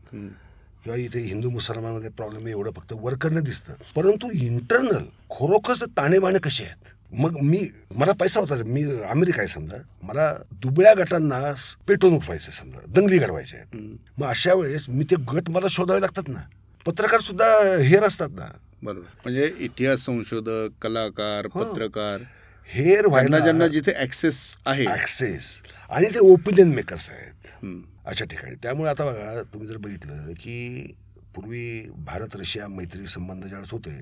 [0.83, 2.93] किंवा इथे हिंदू मुसलमानमध्ये प्रॉब्लेम एवढं फक्त.
[2.95, 3.73] वर्करनं दिसतं.
[3.95, 4.97] परंतु इंटरनल
[5.31, 7.13] खरोखरच ताणेबाणे कसे आहेत?
[7.13, 8.55] मग मी मला पैसा होता.
[8.55, 9.77] मी अमेरिका आहे समजा.
[10.03, 11.53] मला दुबळ्या गटांना
[11.87, 12.79] पेटवून उठवायचं समजा.
[12.87, 13.95] दंगली हम्म.
[14.17, 16.39] मग अशा वेळेस मी ते गट मला शोधावे लागतात ना.
[16.85, 18.45] पत्रकार सुद्धा हेर असतात ना.
[18.83, 19.07] बरोबर.
[19.23, 21.63] म्हणजे इतिहास संशोधक कलाकार हो.
[21.63, 22.21] पत्रकार.
[22.67, 24.85] हेर व्हायला ज्यांना जिथे ऍक्सेस आहे.
[24.91, 25.45] ऍक्सेस
[25.89, 27.65] आणि ते ओपिनियन मेकर्स आहेत.
[28.05, 28.55] अशा ठिकाणी.
[28.63, 30.95] त्यामुळे आता बघा तुम्ही जर बघितलं की
[31.35, 33.99] पूर्वी भारत रशिया मैत्री संबंध ज्यावेळेस होते.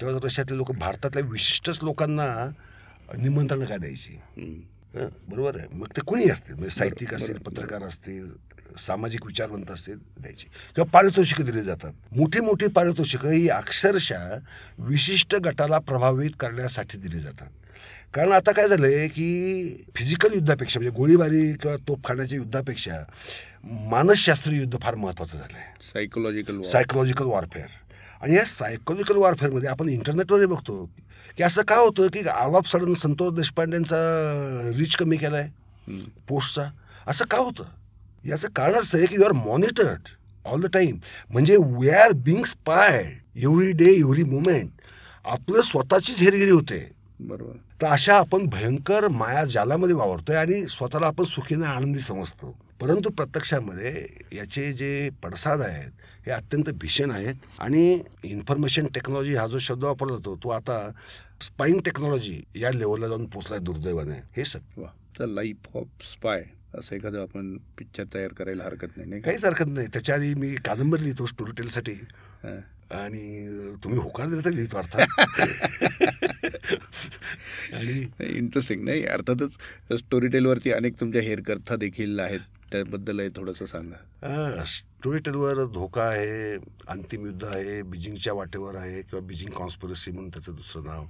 [0.00, 2.28] तेव्हा रशियातले लोक भारतातल्या विशिष्टच लोकांना
[3.18, 4.18] निमंत्रण काय द्यायची?
[5.28, 5.66] बरोबर आहे.
[5.72, 8.32] मग ते कुणी असतील म्हणजे साहित्यिक असतील पत्रकार असतील
[8.78, 10.46] सामाजिक विचारवंत असतील द्यायची.
[10.74, 11.92] किंवा पारितोषिकं दिली जातात.
[12.16, 14.36] मोठी मोठी पारितोषिकं ही अक्षरशः
[14.78, 17.46] विशिष्ट गटाला प्रभावित करण्यासाठी दिली जातात.
[18.14, 22.92] कारण आता काय झालंय की फिजिकल युद्धापेक्षा म्हणजे गोळीबारी किंवा तोफखान्याच्या युद्धापेक्षा
[23.64, 26.62] मानसशास्त्रीय युद्ध फार महत्त्वाचं झालं आहे सायकोलॉजिकल.
[26.62, 27.66] सायकोलॉजिकल वॉरफेअर
[28.22, 30.90] आणि या सायकोलॉजिकल वॉरफेअरमध्ये आपण इंटरनेटवर बघतो
[31.36, 33.96] की असं काय होतं की आवाप सडन संतोष देशपांडेंचा
[34.74, 35.48] रीच कमी केला आहे.
[36.28, 36.70] पोस्टचा.
[37.06, 37.64] असं का होतं?
[38.24, 40.08] याचं कारण असं आहे की you are monitored
[40.44, 40.96] all the time
[41.30, 44.70] म्हणजे we are being spied every day every moment
[45.24, 46.90] आपलं स्वतःचीच हेरगिरी होते.
[47.20, 47.56] बरोबर.
[47.82, 52.58] तर अशा आपण भयंकर माया जालामध्ये वावरतोय आणि स्वतःला आपण सुखीने आनंदी समजतो.
[52.80, 55.90] परंतु प्रत्यक्षामध्ये याचे जे पडसाद आहेत
[56.26, 57.34] हे अत्यंत भीषण आहेत.
[57.58, 60.90] आणि इन्फॉर्मेशन टेक्नॉलॉजी हा जो शब्द वापरला जातो तो आता
[61.40, 64.22] स्पाईंग टेक्नॉलॉजी या लेवलला जाऊन पोचलाय दुर्दैवाने.
[64.36, 64.82] हे सत्य.
[65.18, 66.42] तर लाईफ ऑफ स्पाय
[66.74, 69.86] असं एखादं आपण पिक्चर तयार करायला हरकत नाही नाही काहीच हरकत नाही.
[69.86, 71.92] त्याच्या आधी मी कादंबरी लिहितो स्टोरी टेलसाठी.
[72.90, 73.48] आणि
[73.84, 75.06] तुम्ही होकार दिला तर लिहितो अर्थात.
[77.74, 79.52] आणि इंटरेस्टिंग नाही अर्थातच
[79.98, 82.40] स्टोरी टेलवरती अनेक तुमच्या हेरकर्था देखील आहेत.
[82.72, 84.64] त्याबद्दलही थोडंसं सांगा.
[84.64, 86.56] स्टोरी टेलवर धोका आहे
[86.88, 91.06] अंतिम युद्ध आहे बिजिंगच्या वाटेवर आहे किंवा बिजिंग कॉन्स्पिरसी म्हणून त्याचं दुसरं नाव.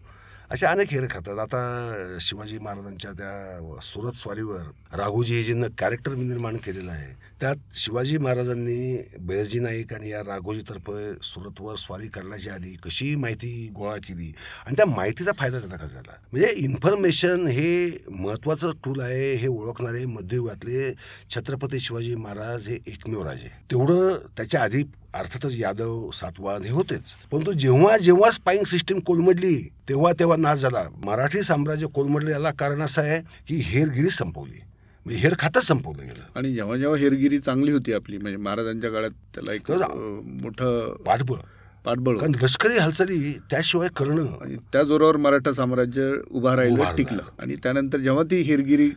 [0.52, 1.38] असे अनेक हेर खातात.
[1.38, 4.62] आता शिवाजी महाराजांच्या त्या सुरत स्वारीवर
[4.98, 11.12] राघोजी हे जे कॅरेक्टर निर्माण केलेलं आहे त्यात शिवाजी महाराजांनी बैरजी नाईक आणि या राघोजीतर्फे
[11.24, 14.32] सुरतवर स्वारी करण्याची आधी कशी माहिती गोळा केली
[14.66, 16.20] आणि त्या माहितीचा फायदा त्यांना कसा झाला?
[16.32, 20.92] म्हणजे इन्फॉर्मेशन हे महत्त्वाचं टूल आहे हे ओळखणारे मध्ययुगातले
[21.34, 23.48] छत्रपती शिवाजी महाराज हे एकमेव राजे.
[23.70, 24.82] तेवढं त्याच्या आधी
[25.14, 27.14] अर्थातच यादव सातवाहन हे होतेच.
[27.32, 30.84] परंतु जेव्हा जेव्हा स्पाईंग सिस्टीम कोलमडली तेव्हा तेव्हा नाश झाला.
[31.04, 34.60] मराठी साम्राज्य कोलमडले याला कारण असं आहे की हेरगिरी संपवली.
[35.06, 36.38] म्हणजे हेर खातच संपवलं गेलं.
[36.38, 41.36] आणि जेव्हा जेव्हा हेरगिरी चांगली होती आपली म्हणजे महाराजांच्या काळात त्याला एक मोठं पाठबळ.
[41.84, 42.16] पाठबळ.
[42.16, 46.96] कारण लष्करी हालचाली त्याशिवाय करणं आणि त्या जोरावर मराठा साम्राज्य उभा राहिलं.
[46.96, 47.22] टिकलं.
[47.38, 48.90] आणि त्यानंतर जेव्हा ती हेरगिरी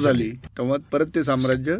[0.00, 0.30] झाली.
[0.30, 1.76] तेव्हा परत ते साम्राज्य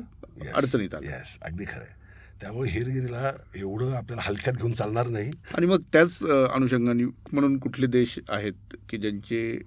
[0.55, 1.11] अडचणीत आलं.
[1.43, 2.04] अगदी खरं
[2.41, 5.31] त्यामुळे हेरगिरीला एवढं आपल्याला हलक्यात घेऊन चालणार नाही.
[5.57, 6.19] आणि मग त्याच
[6.53, 9.59] अनुषंगाने म्हणून कुठले देश आहेत की ज्यांची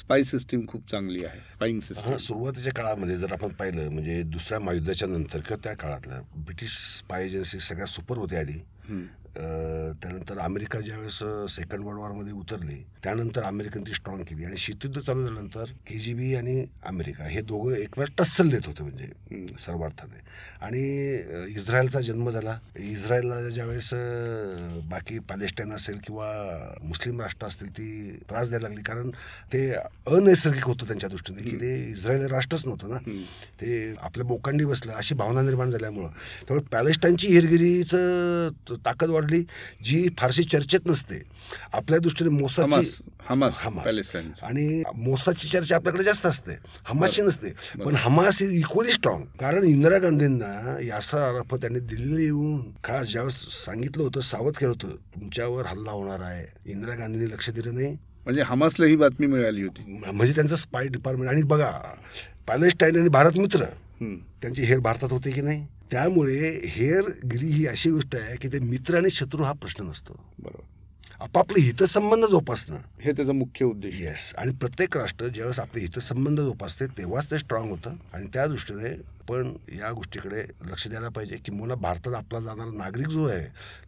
[0.00, 5.08] स्पाय सिस्टीम खूप चांगली आहे स्पाईंग सिस्टीम सुरुवातीच्या काळामध्ये जर आपण पाहिलं म्हणजे दुसऱ्या महायुद्धाच्या
[5.08, 8.58] नंतर किंवा त्या काळातलं ब्रिटिश स्पाय एजन्सी सगळ्यात सुपर होते आधी.
[9.34, 11.18] त्यानंतर अमेरिका ज्यावेळेस
[11.54, 14.44] सेकंड वर्ल्ड वॉरमध्ये उतरली त्यानंतर अमेरिकन ती स्ट्रॉंग केली.
[14.44, 18.82] आणि शीतयुद्ध चालू झाल्यानंतर के जी बी आणि अमेरिका हे दोघं एकवेळ टस्सल देत होते
[18.82, 20.22] म्हणजे सर्वार्थाने.
[20.60, 20.82] आणि
[21.56, 22.58] इस्रायलचा जन्म झाला.
[22.78, 23.90] इस्रायलला ज्यावेळेस
[24.90, 26.28] बाकी पॅलेस्टाईन असेल किंवा
[26.82, 28.82] मुस्लिम राष्ट्र असतील ती त्रास द्यायला लागली.
[28.82, 29.10] कारण
[29.52, 32.98] ते अनैसर्गिक होतं त्यांच्या दृष्टीने की ते इस्रायल राष्ट्रच नव्हतं ना.
[33.60, 36.08] ते आपल्या बोकांडी बसलं अशी भावना निर्माण झाल्यामुळं.
[36.08, 39.42] त्यामुळे पॅलेस्टाईनची हिरगिरीचं ताकद वाढली
[39.84, 41.22] जी फारशी चर्चेत नसते.
[41.72, 42.90] आपल्या दृष्टीने मोसाची
[43.28, 43.84] हमास हमास
[44.42, 46.52] आणि मोसाची चर्चा आपल्याकडे जास्त असते.
[46.84, 47.52] हमासची नसते.
[47.84, 53.36] पण हमास इज इक्वली स्ट्रॉंग कारण इंदिरा गांधींना यासर अराफत त्यांनी दिल्लीला येऊन खास ज्यावेळेस
[53.64, 56.46] सांगितलं होतं सावध केलं होतं तुमच्यावर हल्ला होणार आहे.
[56.66, 57.96] इंदिरा गांधींनी लक्ष दिलं नाही.
[58.30, 59.82] म्हणजे हमासला ही बातमी मिळाली होती.
[60.12, 61.70] म्हणजे त्यांचं स्पाय डिपार्टमेंट आणि बघा
[62.46, 63.64] पॅलेस्टाईन आणि भारत मित्र.
[64.42, 65.66] त्यांची हेर भारतात होते की नाही?
[65.90, 70.12] त्यामुळे हेरगिरी ही अशी गोष्ट आहे की ते मित्र आणि शत्रू हा प्रश्न नसतो.
[70.38, 70.62] बरोबर.
[71.20, 72.76] आपापले हितसंबंध जोपासणं.
[73.00, 74.00] हे त्याचा मुख्य उद्देश.
[74.00, 77.96] येस आणि प्रत्येक राष्ट्र ज्यावेळेस आपले हितसंबंध जोपासते तेव्हाच ते स्ट्रॉंग होतं.
[78.14, 78.94] आणि त्या दृष्टीने
[79.28, 81.36] पण या गोष्टीकडे लक्ष द्यायला पाहिजे.
[81.36, 83.44] किंवा भारतात आपला जाणारा नागरिक जो आहे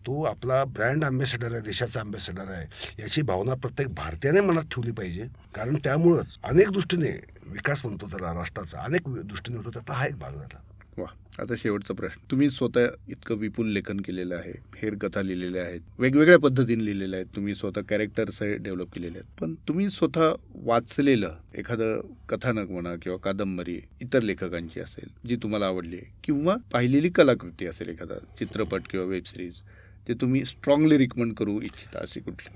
[0.07, 5.27] तो आपला ब्रँड अँबॅसेडर आहे देशाचा अँबॅसेडर आहे याची भावना प्रत्येक भारतीयाने मनात ठेवली पाहिजे.
[5.55, 7.11] कारण त्यामुळंच अनेक दृष्टीने
[7.47, 10.61] विकास म्हणतो त्याला राष्ट्राचा अनेक दृष्टीने होतो त्याचा हा एक भाग झाला.
[10.99, 11.07] वा
[11.41, 12.21] आता शेवटचा प्रश्न.
[12.31, 17.35] तुम्ही स्वतः इतकं विपुल लेखन केलेलं आहे हेर कथा लिहिलेल्या आहेत वेगवेगळ्या पद्धतीने लिहिलेल्या आहेत
[17.37, 19.31] तुम्ही स्वतः कॅरेक्टर्स डेव्हलप केलेले आहेत.
[19.41, 20.33] पण तुम्ही स्वतः
[20.65, 27.09] वाचलेलं एखादं कथानक म्हणा किंवा कादंबरी इतर लेखकांची असेल जी तुम्हाला आवडली आहे किंवा पाहिलेली
[27.15, 29.61] कलाकृती असेल एखादा चित्रपट किंवा वेबसिरीज
[30.07, 32.51] जे तुम्ही स्ट्रॉंगली रिकमेंड करू इच्छिता अशी कुठली?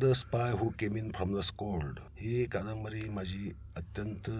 [0.00, 4.30] The spy who came in from the cold ही कादंबरी माझी अत्यंत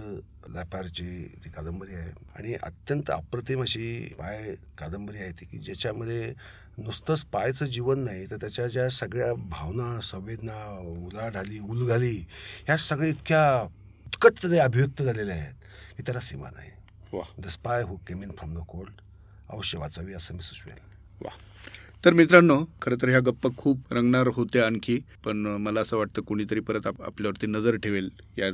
[0.55, 1.11] लॅपारची
[1.45, 2.11] ती कादंबरी आहे.
[2.37, 6.33] आणि अत्यंत अप्रतिम अशी स्पाय कादंबरी आहे ती की ज्याच्यामध्ये
[6.79, 10.63] नुसतं स्पायचं जीवन नाही तर त्याच्या ज्या सगळ्या भावना संवेदना
[11.07, 12.17] उलाढाली उलघाली
[12.67, 13.43] ह्या सगळ्या इतक्या
[14.07, 15.55] उत्कटपणे अभिव्यक्त झालेल्या आहेत
[15.97, 16.71] की त्याला सीमा नाही.
[17.13, 19.01] वा the spy who came in from the cold
[19.51, 20.79] अवश्य वाचावी असं मी सुचवेल.
[21.21, 21.31] वा
[22.05, 26.61] तर मित्रांनो खरं तर ह्या गप्पा खूप रंगणार होत्या आणखी पण मला असं वाटतं कोणीतरी
[26.61, 28.11] परत आप आपल्यावरती नजर ठेवेल.
[28.39, 28.51] या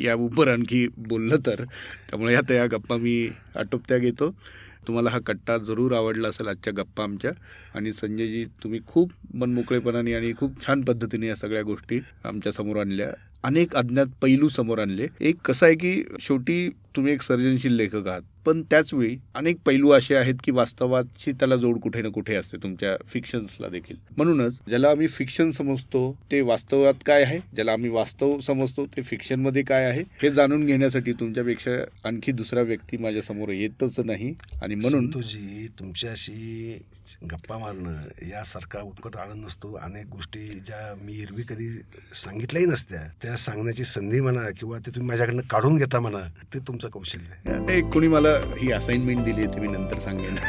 [0.00, 1.64] या उपर आणखी बोललं तर.
[2.10, 4.34] त्यामुळे आता या गप्पा मी आटोपत्या घेतो.
[4.86, 7.30] तुम्हाला हा कट्टा जरूर आवडला असेल आजच्या गप्पा आमच्या.
[7.74, 13.10] आणि संजयजी तुम्ही खूप मनमोकळेपणाने आणि खूप छान पद्धतीने या सगळ्या गोष्टी आमच्यासमोर आणल्या.
[13.44, 15.06] अनेक अज्ञात पैलू समोर आणले.
[15.20, 20.14] एक कसं आहे की शेवटी तुम्ही एक सर्जनशील लेखक आहात पण त्याचवेळी अनेक पैलू असे
[20.16, 23.96] आहेत की वास्तवाची त्याला जोड कुठे ना कुठे असते तुमच्या फिक्शन्सला देखील.
[24.16, 27.38] म्हणूनच ज्याला आम्ही फिक्शन समजतो ते वास्तवात काय आहे?
[27.54, 30.02] ज्याला आम्ही वास्तव समजतो ते फिक्शनमध्ये काय आहे?
[30.22, 31.70] हे जाणून घेण्यासाठी तुमच्यापेक्षा
[32.04, 34.32] आणखी दुसरा व्यक्ती माझ्यासमोर येतच नाही.
[34.62, 36.78] आणि म्हणून तुझी तुमच्याशी
[37.32, 39.72] गप्पा मारणं यासारखा उत्कट आनंद नसतो.
[39.74, 41.68] अनेक गोष्टी ज्या मी एरवी कधी
[42.14, 46.18] सांगितल्याही नसत्या त्या सांगण्याची संधी म्हणा किंवा ते तुम्ही माझ्याकडनं काढून घेता म्हणा
[46.54, 47.78] ते तुमचं कौशल्य आहे.
[47.78, 50.34] एक कोणी मला ही असाइनमेंट दिली आहे ते मी नंतर सांगेन.